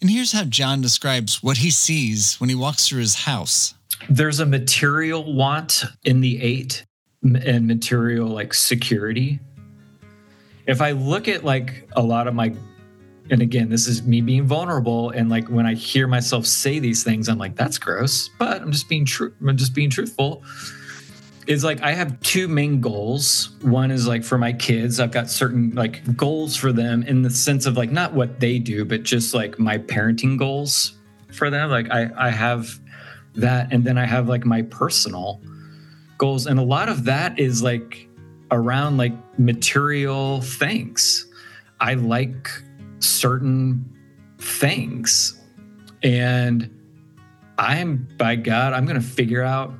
And 0.00 0.10
here's 0.10 0.32
how 0.32 0.44
john 0.44 0.80
describes 0.80 1.42
what 1.42 1.58
he 1.58 1.70
sees 1.70 2.40
when 2.40 2.48
he 2.48 2.54
walks 2.54 2.88
through 2.88 3.00
his 3.00 3.14
house. 3.14 3.74
There's 4.08 4.40
a 4.40 4.46
material 4.46 5.34
want 5.34 5.84
in 6.04 6.20
the 6.20 6.40
eight 6.40 6.86
and 7.22 7.66
material 7.66 8.28
like 8.28 8.54
security. 8.54 9.40
If 10.66 10.80
i 10.80 10.92
look 10.92 11.28
at 11.28 11.44
like 11.44 11.88
a 11.96 12.02
lot 12.02 12.28
of 12.28 12.34
my 12.34 12.54
and 13.30 13.42
again, 13.42 13.68
this 13.68 13.86
is 13.86 14.02
me 14.02 14.20
being 14.20 14.46
vulnerable. 14.46 15.10
And 15.10 15.28
like 15.28 15.48
when 15.48 15.66
I 15.66 15.74
hear 15.74 16.06
myself 16.06 16.46
say 16.46 16.78
these 16.78 17.04
things, 17.04 17.28
I'm 17.28 17.38
like, 17.38 17.56
that's 17.56 17.78
gross. 17.78 18.28
But 18.38 18.62
I'm 18.62 18.72
just 18.72 18.88
being 18.88 19.04
true. 19.04 19.34
I'm 19.46 19.56
just 19.56 19.74
being 19.74 19.90
truthful. 19.90 20.42
Is 21.46 21.64
like 21.64 21.80
I 21.82 21.92
have 21.92 22.20
two 22.20 22.46
main 22.46 22.80
goals. 22.80 23.50
One 23.62 23.90
is 23.90 24.06
like 24.06 24.22
for 24.22 24.36
my 24.36 24.52
kids, 24.52 25.00
I've 25.00 25.12
got 25.12 25.30
certain 25.30 25.74
like 25.74 26.16
goals 26.16 26.56
for 26.56 26.72
them 26.72 27.02
in 27.04 27.22
the 27.22 27.30
sense 27.30 27.64
of 27.64 27.76
like 27.76 27.90
not 27.90 28.12
what 28.12 28.38
they 28.38 28.58
do, 28.58 28.84
but 28.84 29.02
just 29.02 29.34
like 29.34 29.58
my 29.58 29.78
parenting 29.78 30.38
goals 30.38 30.98
for 31.32 31.48
them. 31.48 31.70
Like 31.70 31.90
I, 31.90 32.10
I 32.18 32.30
have 32.30 32.78
that, 33.34 33.72
and 33.72 33.82
then 33.82 33.96
I 33.96 34.04
have 34.04 34.28
like 34.28 34.44
my 34.44 34.62
personal 34.62 35.40
goals. 36.18 36.46
And 36.46 36.58
a 36.58 36.62
lot 36.62 36.90
of 36.90 37.04
that 37.04 37.38
is 37.38 37.62
like 37.62 38.08
around 38.50 38.98
like 38.98 39.14
material 39.38 40.42
things. 40.42 41.26
I 41.80 41.94
like 41.94 42.50
certain 43.00 43.84
things. 44.38 45.40
And 46.02 46.70
I'm, 47.58 48.08
by 48.16 48.36
God, 48.36 48.72
I'm 48.72 48.86
going 48.86 49.00
to 49.00 49.06
figure 49.06 49.42
out 49.42 49.72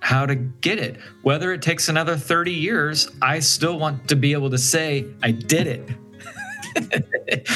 how 0.00 0.26
to 0.26 0.34
get 0.34 0.78
it. 0.78 0.98
Whether 1.22 1.52
it 1.52 1.62
takes 1.62 1.88
another 1.88 2.16
30 2.16 2.52
years, 2.52 3.08
I 3.22 3.38
still 3.38 3.78
want 3.78 4.08
to 4.08 4.16
be 4.16 4.32
able 4.32 4.50
to 4.50 4.58
say, 4.58 5.06
I 5.22 5.30
did 5.30 5.66
it. 5.66 7.48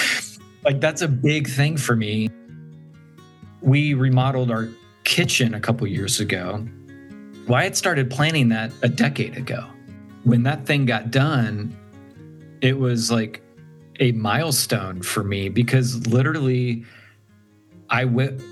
like, 0.64 0.80
that's 0.80 1.02
a 1.02 1.08
big 1.08 1.48
thing 1.48 1.76
for 1.76 1.96
me. 1.96 2.30
We 3.62 3.94
remodeled 3.94 4.50
our 4.50 4.68
kitchen 5.04 5.54
a 5.54 5.60
couple 5.60 5.86
years 5.86 6.20
ago. 6.20 6.66
Had 7.48 7.76
started 7.76 8.10
planning 8.10 8.48
that 8.50 8.72
a 8.82 8.88
decade 8.88 9.36
ago. 9.36 9.66
When 10.24 10.42
that 10.44 10.66
thing 10.66 10.86
got 10.86 11.10
done, 11.10 11.76
it 12.60 12.78
was 12.78 13.10
like 13.10 13.42
a 14.00 14.12
milestone 14.12 15.02
for 15.02 15.22
me 15.22 15.48
because 15.48 16.06
literally 16.06 16.84
I 17.90 18.04
went 18.04 18.42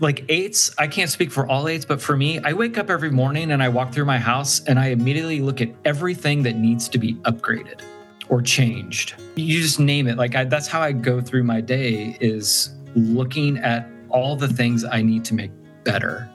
like 0.00 0.24
eights, 0.28 0.74
I 0.78 0.88
can't 0.88 1.10
speak 1.10 1.30
for 1.30 1.48
all 1.48 1.68
eights, 1.68 1.84
but 1.84 2.02
for 2.02 2.16
me, 2.16 2.40
I 2.40 2.52
wake 2.52 2.76
up 2.76 2.90
every 2.90 3.10
morning 3.10 3.52
and 3.52 3.62
I 3.62 3.68
walk 3.68 3.92
through 3.92 4.04
my 4.04 4.18
house 4.18 4.60
and 4.64 4.78
I 4.78 4.88
immediately 4.88 5.40
look 5.40 5.60
at 5.60 5.70
everything 5.84 6.42
that 6.42 6.56
needs 6.56 6.88
to 6.88 6.98
be 6.98 7.14
upgraded 7.22 7.80
or 8.28 8.42
changed. 8.42 9.14
You 9.36 9.60
just 9.60 9.78
name 9.78 10.08
it. 10.08 10.16
Like 10.16 10.34
I, 10.34 10.44
that's 10.44 10.66
how 10.66 10.80
I 10.80 10.92
go 10.92 11.20
through 11.20 11.44
my 11.44 11.60
day 11.60 12.16
is 12.20 12.70
looking 12.94 13.58
at 13.58 13.88
all 14.08 14.36
the 14.36 14.48
things 14.48 14.84
I 14.84 15.02
need 15.02 15.24
to 15.26 15.34
make 15.34 15.52
better. 15.84 16.28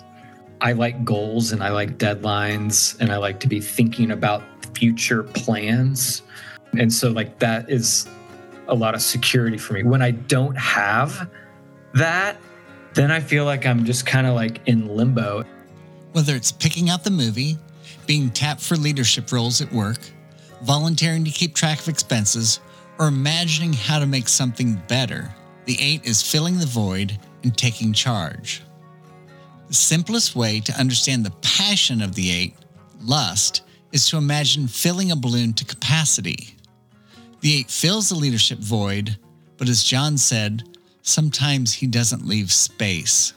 I 0.61 0.71
like 0.71 1.03
goals 1.03 1.51
and 1.51 1.61
I 1.61 1.69
like 1.69 1.97
deadlines 1.97 2.99
and 2.99 3.11
I 3.11 3.17
like 3.17 3.39
to 3.41 3.47
be 3.47 3.59
thinking 3.59 4.11
about 4.11 4.43
future 4.75 5.23
plans. 5.23 6.23
And 6.77 6.91
so 6.91 7.09
like 7.09 7.39
that 7.39 7.69
is 7.69 8.07
a 8.67 8.75
lot 8.75 8.95
of 8.95 9.01
security 9.01 9.57
for 9.57 9.73
me. 9.73 9.83
When 9.83 10.01
I 10.01 10.11
don't 10.11 10.57
have 10.57 11.29
that, 11.93 12.37
then 12.93 13.11
I 13.11 13.19
feel 13.19 13.45
like 13.45 13.65
I'm 13.65 13.85
just 13.85 14.05
kind 14.05 14.27
of 14.27 14.35
like 14.35 14.61
in 14.67 14.87
limbo. 14.87 15.43
Whether 16.13 16.35
it's 16.35 16.51
picking 16.51 16.89
out 16.89 17.03
the 17.03 17.11
movie, 17.11 17.57
being 18.05 18.29
tapped 18.29 18.61
for 18.61 18.75
leadership 18.75 19.31
roles 19.31 19.61
at 19.61 19.71
work, 19.71 19.99
volunteering 20.63 21.23
to 21.23 21.31
keep 21.31 21.53
track 21.53 21.79
of 21.79 21.87
expenses, 21.87 22.59
or 22.99 23.07
imagining 23.07 23.73
how 23.73 23.99
to 23.99 24.07
make 24.07 24.27
something 24.27 24.81
better, 24.87 25.33
the 25.65 25.77
eight 25.79 26.05
is 26.05 26.23
filling 26.23 26.57
the 26.57 26.65
void 26.65 27.19
and 27.43 27.55
taking 27.55 27.93
charge. 27.93 28.63
The 29.67 29.73
simplest 29.73 30.35
way 30.35 30.59
to 30.61 30.79
understand 30.79 31.25
the 31.25 31.33
passion 31.41 32.01
of 32.01 32.15
the 32.15 32.31
eight, 32.31 32.55
lust, 33.01 33.61
is 33.91 34.09
to 34.09 34.17
imagine 34.17 34.67
filling 34.67 35.11
a 35.11 35.15
balloon 35.15 35.53
to 35.53 35.65
capacity. 35.65 36.56
The 37.41 37.59
eight 37.59 37.69
fills 37.69 38.09
the 38.09 38.15
leadership 38.15 38.59
void, 38.59 39.17
but 39.57 39.69
as 39.69 39.83
John 39.83 40.17
said, 40.17 40.63
sometimes 41.01 41.73
he 41.73 41.87
doesn't 41.87 42.27
leave 42.27 42.51
space. 42.51 43.33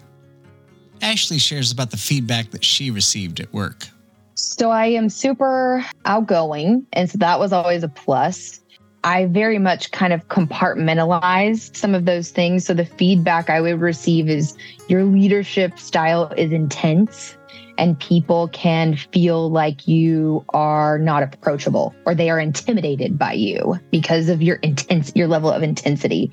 Ashley 1.03 1.39
shares 1.39 1.73
about 1.73 1.91
the 1.91 1.97
feedback 1.97 2.51
that 2.51 2.65
she 2.65 2.91
received 2.91 3.41
at 3.41 3.53
work. 3.53 3.87
So 4.35 4.71
I 4.71 4.87
am 4.87 5.09
super 5.09 5.85
outgoing, 6.05 6.87
and 6.93 7.11
so 7.11 7.19
that 7.19 7.39
was 7.39 7.53
always 7.53 7.83
a 7.83 7.89
plus. 7.89 8.61
I 9.03 9.27
very 9.27 9.59
much 9.59 9.91
kind 9.93 10.13
of 10.13 10.29
compartmentalized 10.29 11.77
some 11.77 11.95
of 11.95 12.05
those 12.05 12.31
things. 12.31 12.67
So 12.67 12.75
the 12.75 12.85
feedback 12.85 13.49
I 13.49 13.61
would 13.61 13.81
receive 13.81 14.29
is 14.29 14.57
your 14.89 15.05
leadership 15.05 15.79
style 15.79 16.33
is 16.37 16.53
intense 16.53 17.37
and 17.81 17.99
people 17.99 18.49
can 18.49 18.95
feel 18.95 19.51
like 19.51 19.89
you 19.89 20.45
are 20.51 20.99
not 20.99 21.23
approachable 21.23 21.95
or 22.05 22.15
they 22.15 22.29
are 22.29 22.39
intimidated 22.39 23.19
by 23.19 23.33
you 23.33 23.81
because 23.91 24.29
of 24.29 24.43
your 24.43 24.57
intense 24.57 25.11
your 25.17 25.27
level 25.27 25.51
of 25.51 25.63
intensity. 25.63 26.31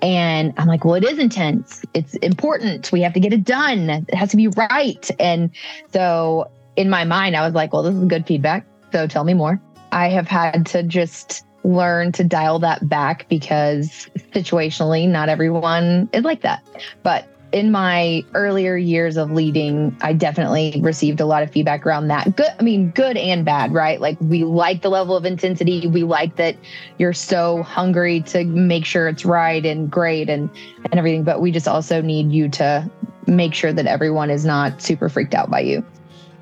And 0.00 0.54
i'm 0.56 0.66
like 0.66 0.84
well 0.84 0.94
it 0.94 1.04
is 1.04 1.18
intense. 1.18 1.84
It's 1.92 2.14
important. 2.16 2.90
We 2.90 3.02
have 3.02 3.12
to 3.12 3.20
get 3.20 3.34
it 3.34 3.44
done. 3.44 3.90
It 3.90 4.14
has 4.14 4.30
to 4.30 4.36
be 4.38 4.48
right. 4.48 5.08
And 5.20 5.50
so 5.92 6.50
in 6.76 6.88
my 6.88 7.04
mind 7.04 7.36
i 7.36 7.44
was 7.44 7.54
like 7.54 7.72
well 7.72 7.82
this 7.82 7.94
is 7.94 8.04
good 8.06 8.26
feedback. 8.26 8.66
So 8.90 9.06
tell 9.06 9.24
me 9.24 9.34
more. 9.34 9.60
I 9.92 10.08
have 10.08 10.26
had 10.26 10.66
to 10.68 10.82
just 10.82 11.44
learn 11.64 12.12
to 12.12 12.24
dial 12.24 12.58
that 12.60 12.88
back 12.88 13.28
because 13.28 14.08
situationally 14.32 15.06
not 15.06 15.28
everyone 15.28 16.08
is 16.14 16.24
like 16.24 16.40
that. 16.40 16.66
But 17.02 17.28
in 17.52 17.70
my 17.70 18.24
earlier 18.34 18.76
years 18.76 19.16
of 19.16 19.30
leading, 19.30 19.96
I 20.02 20.12
definitely 20.12 20.80
received 20.82 21.20
a 21.20 21.26
lot 21.26 21.42
of 21.42 21.50
feedback 21.50 21.86
around 21.86 22.08
that. 22.08 22.36
Good, 22.36 22.50
I 22.58 22.62
mean, 22.62 22.90
good 22.90 23.16
and 23.16 23.44
bad, 23.44 23.72
right? 23.72 24.00
Like 24.00 24.18
we 24.20 24.44
like 24.44 24.82
the 24.82 24.90
level 24.90 25.16
of 25.16 25.24
intensity. 25.24 25.86
We 25.86 26.04
like 26.04 26.36
that 26.36 26.56
you're 26.98 27.12
so 27.12 27.62
hungry 27.62 28.20
to 28.22 28.44
make 28.44 28.84
sure 28.84 29.08
it's 29.08 29.24
right 29.24 29.64
and 29.64 29.90
great 29.90 30.28
and 30.28 30.50
and 30.84 30.94
everything. 30.94 31.24
But 31.24 31.40
we 31.40 31.50
just 31.50 31.68
also 31.68 32.02
need 32.02 32.32
you 32.32 32.48
to 32.50 32.90
make 33.26 33.54
sure 33.54 33.72
that 33.72 33.86
everyone 33.86 34.30
is 34.30 34.44
not 34.44 34.82
super 34.82 35.08
freaked 35.08 35.34
out 35.34 35.50
by 35.50 35.60
you. 35.60 35.84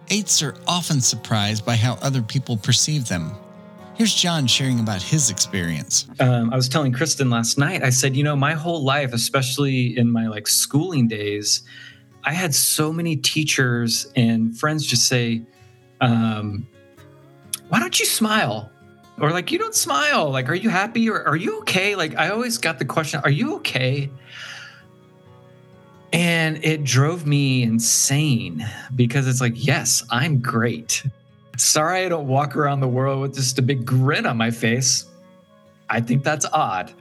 Eights 0.09 0.43
are 0.43 0.55
often 0.67 1.01
surprised 1.01 1.65
by 1.65 1.77
how 1.77 1.95
other 1.95 2.23
people 2.23 2.57
perceive 2.57 3.09
them. 3.09 3.33
Here's 3.97 4.15
John 4.15 4.47
sharing 4.47 4.79
about 4.79 5.01
his 5.01 5.31
experience. 5.31 6.07
Um, 6.21 6.53
I 6.53 6.57
was 6.57 6.69
telling 6.69 6.93
Kristen 6.93 7.31
last 7.31 7.57
night, 7.57 7.83
I 7.83 7.89
said, 7.89 8.15
you 8.15 8.23
know, 8.23 8.37
my 8.37 8.53
whole 8.53 8.85
life, 8.85 9.15
especially 9.15 9.97
in 9.97 10.13
my 10.13 10.27
like 10.27 10.47
schooling 10.47 11.09
days, 11.09 11.63
I 12.23 12.35
had 12.35 12.55
so 12.55 12.93
many 12.93 13.17
teachers 13.17 14.07
and 14.15 14.55
friends 14.59 14.85
just 14.85 15.09
say, 15.09 15.41
um, 16.03 16.69
why 17.71 17.81
don't 17.81 17.99
you 17.99 18.05
smile? 18.05 18.71
Or 19.19 19.31
like, 19.31 19.51
you 19.51 19.59
don't 19.59 19.75
smile. 19.75 20.31
Like, 20.31 20.51
are 20.51 20.55
you 20.55 20.69
happy 20.69 21.09
or 21.09 21.27
are 21.27 21.37
you 21.37 21.61
okay? 21.61 21.95
Like, 21.95 22.19
I 22.19 22.29
always 22.29 22.59
got 22.59 22.79
the 22.79 22.85
question, 22.85 23.23
are 23.25 23.31
you 23.31 23.55
okay? 23.57 24.11
And 26.13 26.63
it 26.63 26.85
drove 26.85 27.27
me 27.27 27.63
insane 27.63 28.69
because 28.95 29.27
it's 29.27 29.41
like, 29.41 29.55
yes, 29.57 30.03
I'm 30.11 30.39
great. 30.39 31.03
Sorry, 31.57 32.05
I 32.05 32.09
don't 32.09 32.29
walk 32.29 32.57
around 32.57 32.81
the 32.81 32.89
world 32.89 33.21
with 33.23 33.35
just 33.35 33.59
a 33.59 33.63
big 33.63 33.85
grin 33.85 34.27
on 34.27 34.37
my 34.37 34.51
face. 34.51 35.07
I 35.89 36.01
think 36.01 36.25
that's 36.25 36.47
odd. 36.53 36.93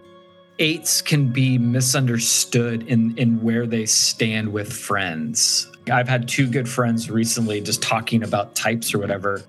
Eights 0.60 1.02
can 1.02 1.28
be 1.28 1.58
misunderstood 1.58 2.88
in, 2.88 3.18
in 3.18 3.42
where 3.42 3.66
they 3.66 3.86
stand 3.86 4.52
with 4.52 4.72
friends. 4.72 5.70
I've 5.92 6.08
had 6.08 6.28
two 6.28 6.48
good 6.48 6.70
friends 6.70 7.12
recently 7.12 7.60
just 7.60 7.82
talking 7.82 8.24
about 8.24 8.56
types 8.56 8.94
or 8.94 9.00
whatever. 9.00 9.44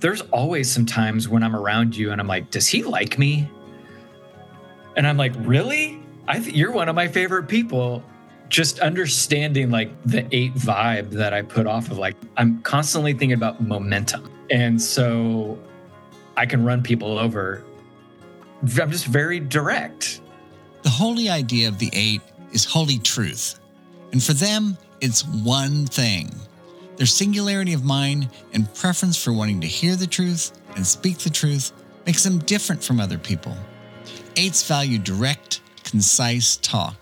There's 0.00 0.22
always 0.32 0.70
some 0.70 0.84
times 0.84 1.28
when 1.28 1.44
I'm 1.44 1.54
around 1.54 1.96
you 1.96 2.10
and 2.10 2.20
I'm 2.20 2.26
like, 2.26 2.50
does 2.50 2.66
he 2.66 2.82
like 2.82 3.18
me? 3.18 3.48
And 4.96 5.06
I'm 5.06 5.16
like, 5.16 5.32
really? 5.38 6.02
I 6.26 6.40
think 6.40 6.56
you're 6.56 6.72
one 6.72 6.88
of 6.88 6.96
my 6.96 7.06
favorite 7.06 7.44
people 7.44 8.02
just 8.54 8.78
understanding 8.78 9.68
like 9.68 9.90
the 10.04 10.24
eight 10.30 10.54
vibe 10.54 11.10
that 11.10 11.34
I 11.34 11.42
put 11.42 11.66
off 11.66 11.90
of 11.90 11.98
like 11.98 12.14
I'm 12.36 12.62
constantly 12.62 13.12
thinking 13.12 13.32
about 13.32 13.60
momentum. 13.60 14.30
And 14.48 14.80
so 14.80 15.58
I 16.36 16.46
can 16.46 16.64
run 16.64 16.80
people 16.80 17.18
over. 17.18 17.64
I'm 18.62 18.92
just 18.92 19.06
very 19.06 19.40
direct. 19.40 20.20
The 20.84 20.88
holy 20.88 21.28
idea 21.28 21.66
of 21.66 21.80
the 21.80 21.90
eight 21.94 22.20
is 22.52 22.64
holy 22.64 23.00
truth. 23.00 23.58
And 24.12 24.22
for 24.22 24.34
them, 24.34 24.78
it's 25.00 25.24
one 25.24 25.86
thing. 25.86 26.30
Their 26.94 27.06
singularity 27.06 27.72
of 27.72 27.82
mind 27.82 28.28
and 28.52 28.72
preference 28.72 29.20
for 29.20 29.32
wanting 29.32 29.60
to 29.62 29.66
hear 29.66 29.96
the 29.96 30.06
truth 30.06 30.52
and 30.76 30.86
speak 30.86 31.18
the 31.18 31.28
truth 31.28 31.72
makes 32.06 32.22
them 32.22 32.38
different 32.38 32.84
from 32.84 33.00
other 33.00 33.18
people. 33.18 33.56
Eights 34.36 34.62
value 34.62 34.98
direct, 34.98 35.60
concise 35.82 36.56
talk. 36.58 36.94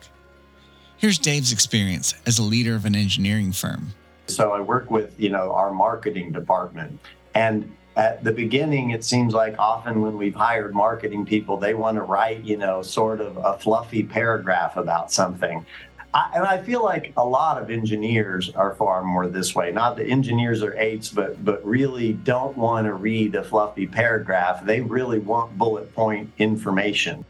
Here's 1.02 1.18
Dave's 1.18 1.50
experience 1.50 2.14
as 2.26 2.38
a 2.38 2.44
leader 2.44 2.76
of 2.76 2.85
an 2.85 2.94
engineering 2.94 3.50
firm. 3.50 3.92
So 4.28 4.52
I 4.52 4.61
work 4.61 4.88
with, 4.88 5.18
you 5.18 5.30
know, 5.30 5.50
our 5.50 5.73
marketing 5.73 6.30
department. 6.30 7.00
And 7.35 7.75
at 7.97 8.23
the 8.23 8.30
beginning, 8.30 8.90
it 8.90 9.02
seems 9.02 9.35
like 9.35 9.56
often 9.59 10.00
when 10.00 10.16
we've 10.16 10.37
hired 10.37 10.76
marketing 10.76 11.26
people, 11.26 11.56
they 11.56 11.75
want 11.75 11.97
to 11.97 12.02
write, 12.02 12.44
you 12.44 12.56
know, 12.56 12.82
sort 12.82 13.21
of 13.21 13.37
a 13.37 13.59
fluffy 13.59 14.04
paragraph 14.04 14.76
about 14.76 15.11
something. 15.11 15.66
I, 16.14 16.30
and 16.37 16.44
I 16.44 16.62
feel 16.62 16.85
like 16.85 17.12
a 17.16 17.26
lot 17.26 17.61
of 17.61 17.68
engineers 17.68 18.50
are 18.50 18.76
far 18.76 19.02
more 19.02 19.26
this 19.26 19.56
way. 19.56 19.73
Not 19.73 19.97
that 19.97 20.06
engineers 20.06 20.62
are 20.62 20.78
eights, 20.78 21.09
but 21.09 21.44
but 21.44 21.66
really 21.66 22.12
don't 22.12 22.56
want 22.56 22.87
to 22.87 22.94
read 22.94 23.35
a 23.35 23.42
fluffy 23.42 23.88
paragraph. 23.88 24.64
They 24.64 24.80
really 24.80 25.18
want 25.18 25.59
bullet 25.59 25.92
point 25.97 26.30
information. 26.38 27.25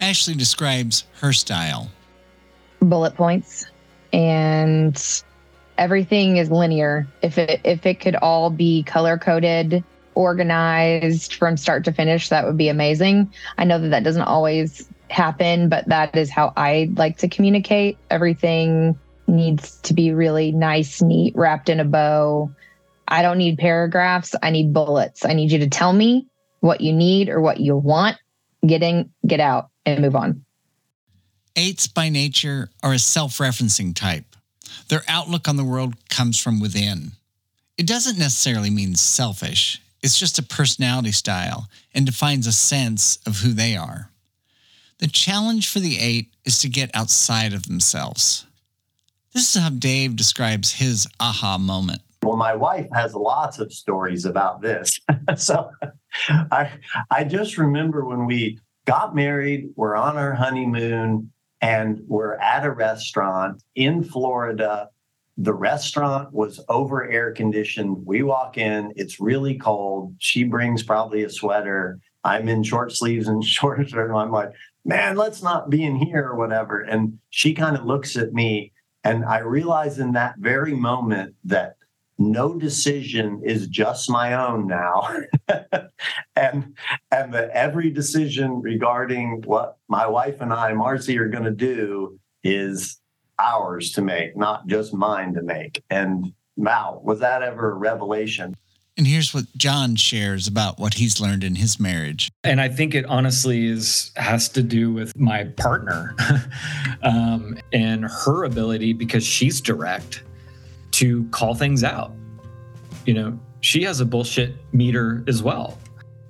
Ashley 0.00 0.34
describes 0.34 1.04
her 1.20 1.34
style 1.34 1.90
bullet 2.80 3.14
points 3.14 3.66
and 4.12 5.22
everything 5.78 6.36
is 6.36 6.50
linear. 6.50 7.06
If 7.22 7.38
it 7.38 7.60
if 7.64 7.86
it 7.86 8.00
could 8.00 8.16
all 8.16 8.50
be 8.50 8.82
color 8.82 9.18
coded, 9.18 9.84
organized 10.14 11.34
from 11.34 11.56
start 11.56 11.84
to 11.84 11.92
finish, 11.92 12.28
that 12.28 12.46
would 12.46 12.56
be 12.56 12.68
amazing. 12.68 13.32
I 13.58 13.64
know 13.64 13.80
that 13.80 13.88
that 13.88 14.04
doesn't 14.04 14.22
always 14.22 14.88
happen, 15.08 15.68
but 15.68 15.88
that 15.88 16.16
is 16.16 16.30
how 16.30 16.52
I 16.56 16.90
like 16.96 17.18
to 17.18 17.28
communicate. 17.28 17.98
Everything 18.10 18.98
needs 19.26 19.78
to 19.82 19.94
be 19.94 20.12
really 20.12 20.52
nice, 20.52 21.00
neat, 21.00 21.34
wrapped 21.36 21.68
in 21.68 21.80
a 21.80 21.84
bow. 21.84 22.50
I 23.08 23.22
don't 23.22 23.38
need 23.38 23.58
paragraphs. 23.58 24.34
I 24.42 24.50
need 24.50 24.72
bullets. 24.72 25.24
I 25.24 25.32
need 25.32 25.50
you 25.50 25.58
to 25.60 25.68
tell 25.68 25.92
me 25.92 26.26
what 26.60 26.80
you 26.80 26.92
need 26.92 27.28
or 27.28 27.40
what 27.40 27.58
you 27.58 27.76
want, 27.76 28.18
get 28.64 28.82
in, 28.82 29.10
get 29.26 29.40
out, 29.40 29.70
and 29.86 30.00
move 30.00 30.14
on. 30.14 30.44
Eights 31.60 31.86
by 31.88 32.08
nature 32.08 32.70
are 32.82 32.94
a 32.94 32.98
self 32.98 33.36
referencing 33.36 33.94
type. 33.94 34.24
Their 34.88 35.02
outlook 35.06 35.46
on 35.46 35.58
the 35.58 35.64
world 35.64 35.92
comes 36.08 36.40
from 36.40 36.58
within. 36.58 37.12
It 37.76 37.86
doesn't 37.86 38.18
necessarily 38.18 38.70
mean 38.70 38.94
selfish, 38.94 39.78
it's 40.02 40.18
just 40.18 40.38
a 40.38 40.42
personality 40.42 41.12
style 41.12 41.68
and 41.92 42.06
defines 42.06 42.46
a 42.46 42.52
sense 42.52 43.18
of 43.26 43.40
who 43.40 43.52
they 43.52 43.76
are. 43.76 44.10
The 45.00 45.08
challenge 45.08 45.70
for 45.70 45.80
the 45.80 45.98
eight 46.00 46.32
is 46.46 46.56
to 46.60 46.68
get 46.70 46.90
outside 46.94 47.52
of 47.52 47.64
themselves. 47.64 48.46
This 49.34 49.54
is 49.54 49.60
how 49.60 49.68
Dave 49.68 50.16
describes 50.16 50.72
his 50.72 51.06
aha 51.20 51.58
moment. 51.58 52.00
Well, 52.22 52.38
my 52.38 52.56
wife 52.56 52.88
has 52.94 53.14
lots 53.14 53.58
of 53.58 53.70
stories 53.70 54.24
about 54.24 54.62
this. 54.62 54.98
so 55.36 55.70
I 56.28 56.70
I 57.10 57.24
just 57.24 57.58
remember 57.58 58.06
when 58.06 58.24
we 58.24 58.58
got 58.86 59.14
married, 59.14 59.68
we're 59.76 59.94
on 59.94 60.16
our 60.16 60.32
honeymoon, 60.32 61.30
and 61.60 62.02
we're 62.06 62.34
at 62.36 62.64
a 62.64 62.70
restaurant 62.70 63.62
in 63.74 64.02
Florida. 64.02 64.88
The 65.36 65.54
restaurant 65.54 66.32
was 66.32 66.60
over 66.68 67.08
air 67.08 67.32
conditioned. 67.32 68.04
We 68.06 68.22
walk 68.22 68.58
in, 68.58 68.92
it's 68.96 69.20
really 69.20 69.56
cold. 69.56 70.14
She 70.18 70.44
brings 70.44 70.82
probably 70.82 71.24
a 71.24 71.30
sweater. 71.30 71.98
I'm 72.24 72.48
in 72.48 72.62
short 72.62 72.92
sleeves 72.92 73.28
and 73.28 73.44
short 73.56 73.88
shirt. 73.88 74.10
I'm 74.10 74.30
like, 74.30 74.52
man, 74.84 75.16
let's 75.16 75.42
not 75.42 75.70
be 75.70 75.84
in 75.84 75.96
here 75.96 76.26
or 76.26 76.36
whatever. 76.36 76.80
And 76.80 77.18
she 77.30 77.54
kind 77.54 77.76
of 77.76 77.84
looks 77.84 78.16
at 78.16 78.32
me, 78.32 78.72
and 79.04 79.24
I 79.24 79.38
realize 79.38 79.98
in 79.98 80.12
that 80.12 80.34
very 80.38 80.74
moment 80.74 81.34
that 81.44 81.76
no 82.20 82.54
decision 82.54 83.40
is 83.42 83.66
just 83.66 84.10
my 84.10 84.34
own 84.34 84.68
now. 84.68 85.08
And 86.36 86.74
and 87.10 87.34
that 87.34 87.50
every 87.50 87.90
decision 87.90 88.62
regarding 88.62 89.42
what 89.44 89.76
my 89.88 90.06
wife 90.06 90.40
and 90.40 90.52
i 90.52 90.72
marcy 90.72 91.18
are 91.18 91.28
going 91.28 91.44
to 91.44 91.50
do 91.50 92.18
is 92.42 92.98
ours 93.38 93.92
to 93.92 94.02
make 94.02 94.36
not 94.36 94.66
just 94.66 94.94
mine 94.94 95.34
to 95.34 95.42
make. 95.42 95.82
And 95.90 96.32
wow 96.56 97.00
was 97.04 97.20
that 97.20 97.42
ever 97.42 97.72
a 97.72 97.74
revelation? 97.74 98.56
And 98.96 99.06
here's 99.06 99.34
what 99.34 99.44
John 99.56 99.96
shares 99.96 100.46
about 100.46 100.78
what 100.78 100.94
he's 100.94 101.20
learned 101.20 101.44
in 101.44 101.56
his 101.56 101.78
marriage. 101.78 102.30
And 102.44 102.60
I 102.60 102.68
think 102.68 102.94
it 102.94 103.04
honestly 103.06 103.66
is 103.66 104.12
has 104.16 104.48
to 104.50 104.62
do 104.62 104.92
with 104.92 105.14
my 105.18 105.44
partner 105.44 106.14
um, 107.02 107.58
and 107.72 108.04
her 108.04 108.44
ability 108.44 108.94
because 108.94 109.24
she's 109.24 109.60
direct 109.60 110.22
to 111.00 111.24
call 111.30 111.54
things 111.54 111.82
out. 111.82 112.12
You 113.06 113.14
know, 113.14 113.40
she 113.62 113.82
has 113.84 114.00
a 114.00 114.04
bullshit 114.04 114.54
meter 114.74 115.24
as 115.26 115.42
well. 115.42 115.78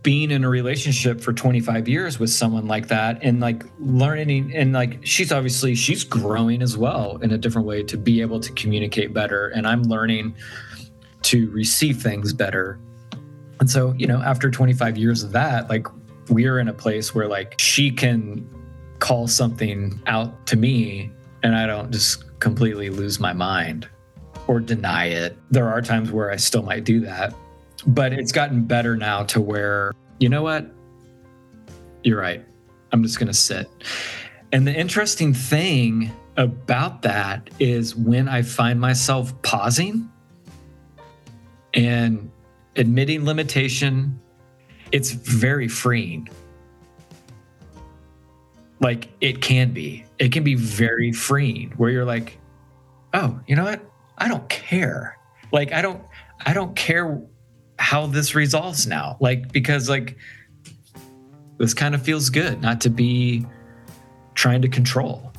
Being 0.04 0.30
in 0.30 0.44
a 0.44 0.48
relationship 0.48 1.20
for 1.20 1.32
25 1.32 1.88
years 1.88 2.20
with 2.20 2.30
someone 2.30 2.68
like 2.68 2.86
that 2.86 3.18
and 3.20 3.40
like 3.40 3.64
learning 3.80 4.54
and 4.54 4.72
like 4.72 5.04
she's 5.04 5.32
obviously 5.32 5.74
she's 5.74 6.04
growing 6.04 6.62
as 6.62 6.76
well 6.76 7.18
in 7.20 7.32
a 7.32 7.38
different 7.38 7.66
way 7.66 7.82
to 7.82 7.98
be 7.98 8.20
able 8.20 8.38
to 8.38 8.52
communicate 8.52 9.12
better 9.12 9.48
and 9.48 9.66
I'm 9.66 9.82
learning 9.82 10.36
to 11.22 11.50
receive 11.50 12.00
things 12.00 12.32
better. 12.32 12.78
And 13.58 13.68
so, 13.68 13.92
you 13.98 14.06
know, 14.06 14.22
after 14.22 14.52
25 14.52 14.96
years 14.96 15.24
of 15.24 15.32
that, 15.32 15.68
like 15.68 15.86
we're 16.28 16.60
in 16.60 16.68
a 16.68 16.72
place 16.72 17.12
where 17.12 17.26
like 17.26 17.56
she 17.58 17.90
can 17.90 18.48
call 19.00 19.26
something 19.26 20.00
out 20.06 20.46
to 20.46 20.56
me 20.56 21.10
and 21.42 21.56
I 21.56 21.66
don't 21.66 21.90
just 21.90 22.38
completely 22.38 22.88
lose 22.88 23.18
my 23.18 23.32
mind 23.32 23.88
or 24.50 24.59
deny 24.59 25.04
it. 25.04 25.38
There 25.52 25.69
are 25.69 25.80
times 25.80 26.11
where 26.11 26.33
I 26.33 26.35
still 26.35 26.64
might 26.64 26.83
do 26.83 26.99
that, 27.02 27.33
but 27.87 28.12
it's 28.12 28.33
gotten 28.33 28.64
better 28.64 28.97
now 28.97 29.23
to 29.26 29.40
where, 29.40 29.92
you 30.19 30.28
know 30.28 30.42
what? 30.42 30.66
You're 32.02 32.21
right. 32.21 32.45
I'm 32.90 33.04
just 33.04 33.21
going 33.21 33.28
to 33.28 33.33
sit. 33.33 33.71
And 34.50 34.66
the 34.66 34.75
interesting 34.75 35.33
thing 35.33 36.11
about 36.37 37.02
that 37.02 37.49
is 37.61 37.95
when 37.95 38.28
I 38.28 38.42
find 38.42 38.80
myself 38.80 39.40
pausing 39.42 40.11
and 41.72 42.29
admitting 42.74 43.24
limitation, 43.24 44.18
it's 44.90 45.12
very 45.12 45.68
freeing. 45.68 46.29
Like 48.81 49.11
it 49.20 49.42
can 49.42 49.70
be, 49.70 50.07
it 50.18 50.33
can 50.33 50.42
be 50.42 50.57
very 50.57 51.12
freeing 51.12 51.70
where 51.77 51.90
you're 51.90 52.05
like, 52.05 52.37
oh, 53.14 53.38
you 53.46 53.55
know 53.55 53.62
what? 53.62 53.89
I 54.20 54.28
don't 54.28 54.48
care. 54.48 55.18
Like 55.50 55.72
I 55.72 55.83
don't 55.83 56.02
I 56.44 56.52
don't 56.52 56.76
care 56.76 57.20
how 57.78 58.06
this 58.06 58.35
resolves 58.35 58.87
now. 58.87 59.16
Like 59.20 59.50
because 59.50 59.88
like 59.88 60.16
this 61.59 61.74
kind 61.74 61.94
of 61.94 62.02
feels 62.02 62.30
good 62.30 62.61
not 62.61 62.80
to 62.83 62.90
be 62.90 63.46
trying 64.35 64.62
to 64.62 64.68
control. 64.68 65.33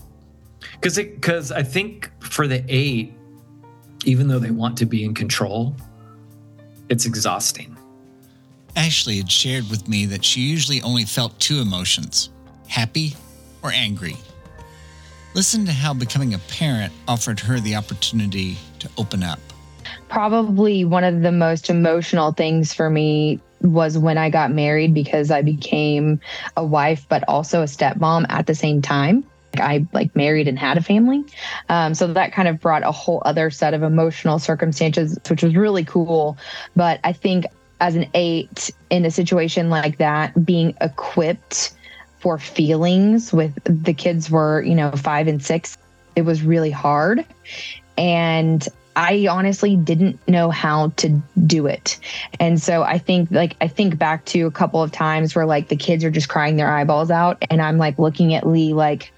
Cuz 0.82 0.98
it 0.98 1.22
cuz 1.22 1.52
I 1.52 1.63
think 1.63 2.12
for 2.20 2.48
the 2.48 2.63
8 2.67 3.13
even 4.04 4.28
though 4.28 4.39
they 4.39 4.52
want 4.52 4.78
to 4.80 4.88
be 4.88 5.04
in 5.04 5.13
control, 5.13 5.76
it's 6.89 7.06
exhausting. 7.06 7.78
Ashley 8.76 9.17
had 9.17 9.30
shared 9.30 9.70
with 9.70 9.88
me 9.88 10.08
that 10.08 10.26
she 10.26 10.41
usually 10.41 10.82
only 10.82 11.06
felt 11.06 11.39
two 11.39 11.60
emotions 11.60 12.30
happy 12.67 13.15
or 13.62 13.72
angry. 13.72 14.15
Listen 15.34 15.65
to 15.65 15.72
how 15.72 15.94
becoming 15.94 16.34
a 16.34 16.39
parent 16.39 16.91
offered 17.08 17.39
her 17.39 17.60
the 17.60 17.76
opportunity 17.76 18.58
to 18.80 18.89
open 18.98 19.24
up. 19.24 19.39
Probably 20.10 20.84
one 20.84 21.06
of 21.06 21.22
the 21.22 21.32
most 21.32 21.70
emotional 21.70 22.34
things 22.34 22.74
for 22.74 22.89
me 22.89 23.39
was 23.62 23.98
when 23.98 24.17
I 24.17 24.30
got 24.30 24.52
married 24.52 24.94
because 24.94 25.32
I 25.32 25.41
became 25.41 26.20
a 26.58 26.65
wife, 26.65 27.06
but 27.08 27.24
also 27.30 27.62
a 27.62 27.65
stepmom 27.65 28.26
at 28.28 28.46
the 28.46 28.56
same 28.56 28.82
time. 28.82 29.24
I 29.56 29.86
like 29.94 30.13
married 30.15 30.50
and 30.50 30.60
had 30.60 30.78
a 30.78 30.82
family. 30.82 31.24
Um, 31.70 31.94
so 31.94 32.08
that 32.08 32.34
kind 32.34 32.50
of 32.50 32.60
brought 32.60 32.84
a 32.84 32.91
whole 32.91 33.22
other 33.26 33.50
set 33.50 33.74
of 33.74 33.84
emotional 33.84 34.38
circumstances, 34.38 35.17
which 35.30 35.44
was 35.44 35.56
really 35.56 35.86
cool. 35.86 36.38
But 36.76 37.00
I 37.06 37.13
think 37.13 37.46
as 37.80 37.96
an 37.96 38.10
eight 38.13 38.70
in 38.89 39.06
a 39.06 39.12
situation 39.12 39.70
like 39.70 39.98
that, 39.98 40.46
being 40.46 40.76
equipped 40.82 41.74
for 42.22 42.38
feelings 42.38 43.34
with 43.34 43.58
the 43.64 43.94
kids 43.94 44.30
were, 44.30 44.62
you 44.62 44.76
know, 44.76 44.92
five 44.92 45.28
and 45.28 45.44
six. 45.44 45.78
It 46.16 46.22
was 46.22 46.44
really 46.44 46.72
hard. 46.72 47.26
And 47.98 48.68
I 48.96 49.28
honestly 49.30 49.76
didn't 49.76 50.20
know 50.28 50.52
how 50.52 50.90
to 50.98 51.22
do 51.46 51.66
it. 51.66 52.00
And 52.40 52.62
so 52.62 52.84
I 52.84 52.98
think 52.98 53.32
like 53.32 53.56
I 53.62 53.68
think 53.68 53.98
back 53.98 54.26
to 54.26 54.46
a 54.46 54.52
couple 54.52 54.84
of 54.84 54.92
times 54.92 55.36
where 55.36 55.46
like 55.46 55.70
the 55.70 55.76
kids 55.76 56.04
are 56.04 56.12
just 56.12 56.30
crying 56.30 56.58
their 56.58 56.72
eyeballs 56.72 57.10
out 57.10 57.44
and 57.50 57.62
I'm 57.62 57.78
like 57.78 57.98
looking 57.98 58.34
at 58.34 58.46
Lee 58.46 58.74
like 58.74 59.12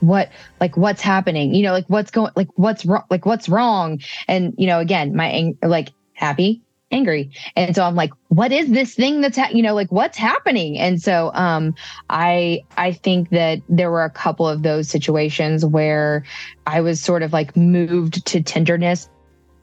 what 0.00 0.30
like 0.60 0.76
what's 0.76 1.02
happening? 1.02 1.54
You 1.54 1.64
know, 1.64 1.72
like 1.72 1.86
what's 1.88 2.10
going 2.10 2.32
like 2.34 2.48
what's 2.54 2.84
wrong 2.84 3.04
like 3.10 3.26
what's 3.26 3.48
wrong? 3.48 4.00
And 4.26 4.54
you 4.56 4.66
know, 4.66 4.80
again, 4.80 5.14
my 5.14 5.28
ang- 5.28 5.58
like 5.62 5.90
happy, 6.14 6.62
angry. 6.90 7.30
And 7.56 7.74
so 7.74 7.82
I'm 7.82 7.94
like, 7.94 8.12
what 8.28 8.52
is 8.52 8.70
this 8.70 8.94
thing 8.94 9.20
that's, 9.20 9.36
ha-? 9.36 9.50
you 9.52 9.62
know, 9.62 9.74
like 9.74 9.92
what's 9.92 10.16
happening? 10.16 10.78
And 10.78 11.00
so 11.00 11.30
um, 11.34 11.74
I, 12.08 12.64
I 12.76 12.92
think 12.92 13.30
that 13.30 13.60
there 13.68 13.90
were 13.90 14.04
a 14.04 14.10
couple 14.10 14.48
of 14.48 14.62
those 14.62 14.88
situations 14.88 15.64
where 15.64 16.24
I 16.66 16.80
was 16.80 17.00
sort 17.00 17.22
of 17.22 17.32
like 17.32 17.56
moved 17.56 18.24
to 18.26 18.42
tenderness. 18.42 19.08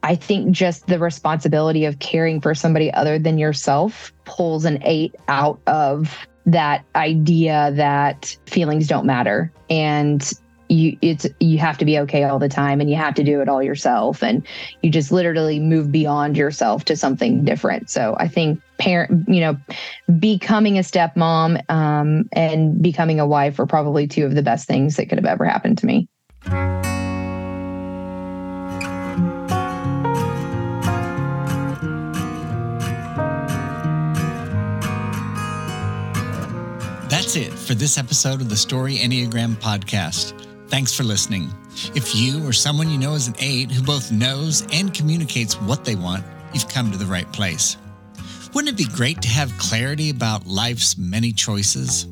I 0.04 0.16
think 0.16 0.52
just 0.52 0.86
the 0.86 1.00
responsibility 1.00 1.86
of 1.86 1.98
caring 2.00 2.40
for 2.40 2.54
somebody 2.54 2.94
other 2.94 3.18
than 3.18 3.40
yourself 3.40 4.14
pulls 4.26 4.66
an 4.66 4.80
eight 4.84 5.16
out 5.28 5.60
of 5.66 6.28
that 6.46 6.86
idea 6.96 7.72
that 7.74 8.38
feelings 8.46 8.88
don't 8.88 9.08
matter 9.08 9.52
and 9.68 10.32
you 10.70 10.98
it's 11.02 11.28
you 11.40 11.58
have 11.60 11.78
to 11.78 11.86
be 11.86 12.00
okay 12.00 12.24
all 12.24 12.40
the 12.40 12.50
time 12.50 12.82
and 12.82 12.90
you 12.90 12.96
have 12.96 13.14
to 13.16 13.24
do 13.24 13.42
it 13.42 13.50
all 13.50 13.62
yourself. 13.62 14.24
And 14.24 14.46
you 14.82 14.90
just 14.90 15.12
literally 15.12 15.60
move 15.60 15.92
beyond 15.92 16.38
yourself 16.38 16.86
to 16.86 16.96
something 16.96 17.44
different. 17.44 17.90
So 17.90 18.16
i 18.20 18.28
think 18.28 18.62
parent 18.78 19.28
you 19.30 19.40
know 19.40 19.58
becoming 20.20 20.78
a 20.78 20.82
stepmom 20.82 21.62
um, 21.70 22.28
and 22.34 22.82
becoming 22.82 23.20
a 23.20 23.26
wife 23.26 23.60
are 23.60 23.66
probably 23.66 24.08
two 24.08 24.26
of 24.26 24.36
the 24.36 24.44
best 24.44 24.68
things 24.68 24.98
that 24.98 25.08
could 25.08 25.18
have 25.18 25.26
ever 25.26 25.46
happened 25.46 25.78
to 25.78 25.86
me. 25.86 26.08
That's 37.08 37.38
it 37.38 37.54
for 37.54 37.74
this 37.74 37.98
episode 37.98 38.42
of 38.42 38.50
the 38.50 38.58
Story 38.58 38.98
Enneagram 38.98 39.56
podcast. 39.56 40.45
Thanks 40.76 40.94
for 40.94 41.06
listening. 41.06 41.50
If 41.96 42.14
you 42.14 42.46
or 42.46 42.52
someone 42.52 42.90
you 42.90 42.98
know 42.98 43.14
is 43.14 43.30
an 43.30 43.36
eight 43.40 43.72
who 43.72 43.82
both 43.82 44.12
knows 44.12 44.68
and 44.74 44.94
communicates 44.94 45.56
what 45.62 45.86
they 45.86 45.96
want, 45.96 46.26
you've 46.54 46.68
come 46.68 46.92
to 46.92 46.98
the 46.98 47.06
right 47.06 47.32
place. 47.32 47.78
Wouldn't 48.54 48.74
it 48.74 48.78
be 48.78 48.94
great 48.94 49.22
to 49.22 49.30
have 49.30 49.58
clarity 49.58 50.10
about 50.10 50.46
life's 50.46 50.98
many 50.98 51.32
choices? 51.32 52.04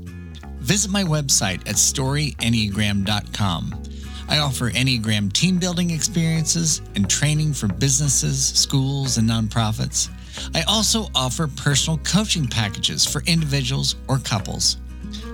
Visit 0.61 0.91
my 0.91 1.03
website 1.03 1.67
at 1.67 1.75
storyenneagram.com. 1.75 3.83
I 4.29 4.37
offer 4.37 4.71
Enneagram 4.71 5.33
team 5.33 5.59
building 5.59 5.89
experiences 5.89 6.81
and 6.95 7.09
training 7.09 7.51
for 7.51 7.67
businesses, 7.67 8.45
schools, 8.45 9.17
and 9.17 9.29
nonprofits. 9.29 10.09
I 10.55 10.61
also 10.69 11.07
offer 11.13 11.47
personal 11.47 11.97
coaching 11.97 12.47
packages 12.47 13.05
for 13.05 13.23
individuals 13.23 13.97
or 14.07 14.19
couples. 14.19 14.77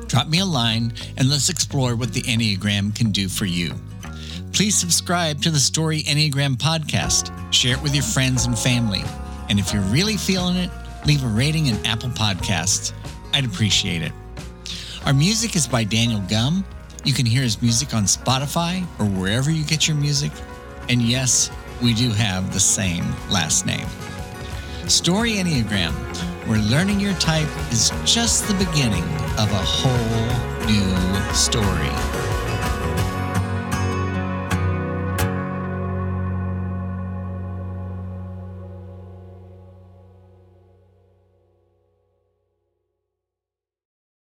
Drop 0.10 0.28
me 0.28 0.40
a 0.40 0.46
line 0.46 0.92
and 1.18 1.30
let's 1.30 1.50
explore 1.50 1.96
what 1.96 2.14
the 2.14 2.24
Enneagram 2.24 2.96
can 2.96 3.12
do 3.12 3.30
for 3.30 3.46
you. 3.46 3.74
Please 4.52 4.76
subscribe 4.76 5.40
to 5.44 5.52
the 5.52 5.60
Story 5.60 6.02
Enneagram 6.02 6.58
podcast, 6.58 7.32
share 7.54 7.76
it 7.76 7.84
with 7.84 7.94
your 7.94 8.04
friends 8.04 8.48
and 8.48 8.58
family. 8.58 9.04
And 9.50 9.60
if 9.60 9.72
you're 9.72 9.84
really 9.84 10.18
feeling 10.18 10.58
it, 10.58 10.72
leave 11.06 11.24
a 11.24 11.28
rating 11.28 11.68
in 11.68 11.86
Apple 11.86 12.10
Podcasts. 12.10 12.92
I'd 13.34 13.46
appreciate 13.46 14.02
it. 14.02 14.12
Our 15.06 15.14
music 15.14 15.56
is 15.56 15.68
by 15.68 15.84
Daniel 15.84 16.22
Gum. 16.28 16.66
You 17.04 17.14
can 17.14 17.28
hear 17.28 17.44
his 17.44 17.62
music 17.62 17.94
on 17.94 18.06
Spotify 18.06 18.82
or 19.00 19.06
wherever 19.06 19.52
you 19.52 19.64
get 19.64 19.88
your 19.88 19.96
music. 19.96 20.32
And 20.90 21.04
yes, 21.04 21.52
we 21.84 21.94
do 21.94 22.10
have 22.10 22.52
the 22.52 22.60
same 22.60 23.06
last 23.30 23.68
name. 23.68 23.88
Story 24.88 25.34
Enneagram, 25.34 25.94
where 26.50 26.60
learning 26.62 27.00
your 27.00 27.14
type 27.14 27.48
is 27.72 27.92
just 28.06 28.48
the 28.48 28.54
beginning 28.56 29.04
of 29.38 29.52
a 29.52 29.64
whole 29.64 30.66
new 30.66 31.36
story. 31.36 32.39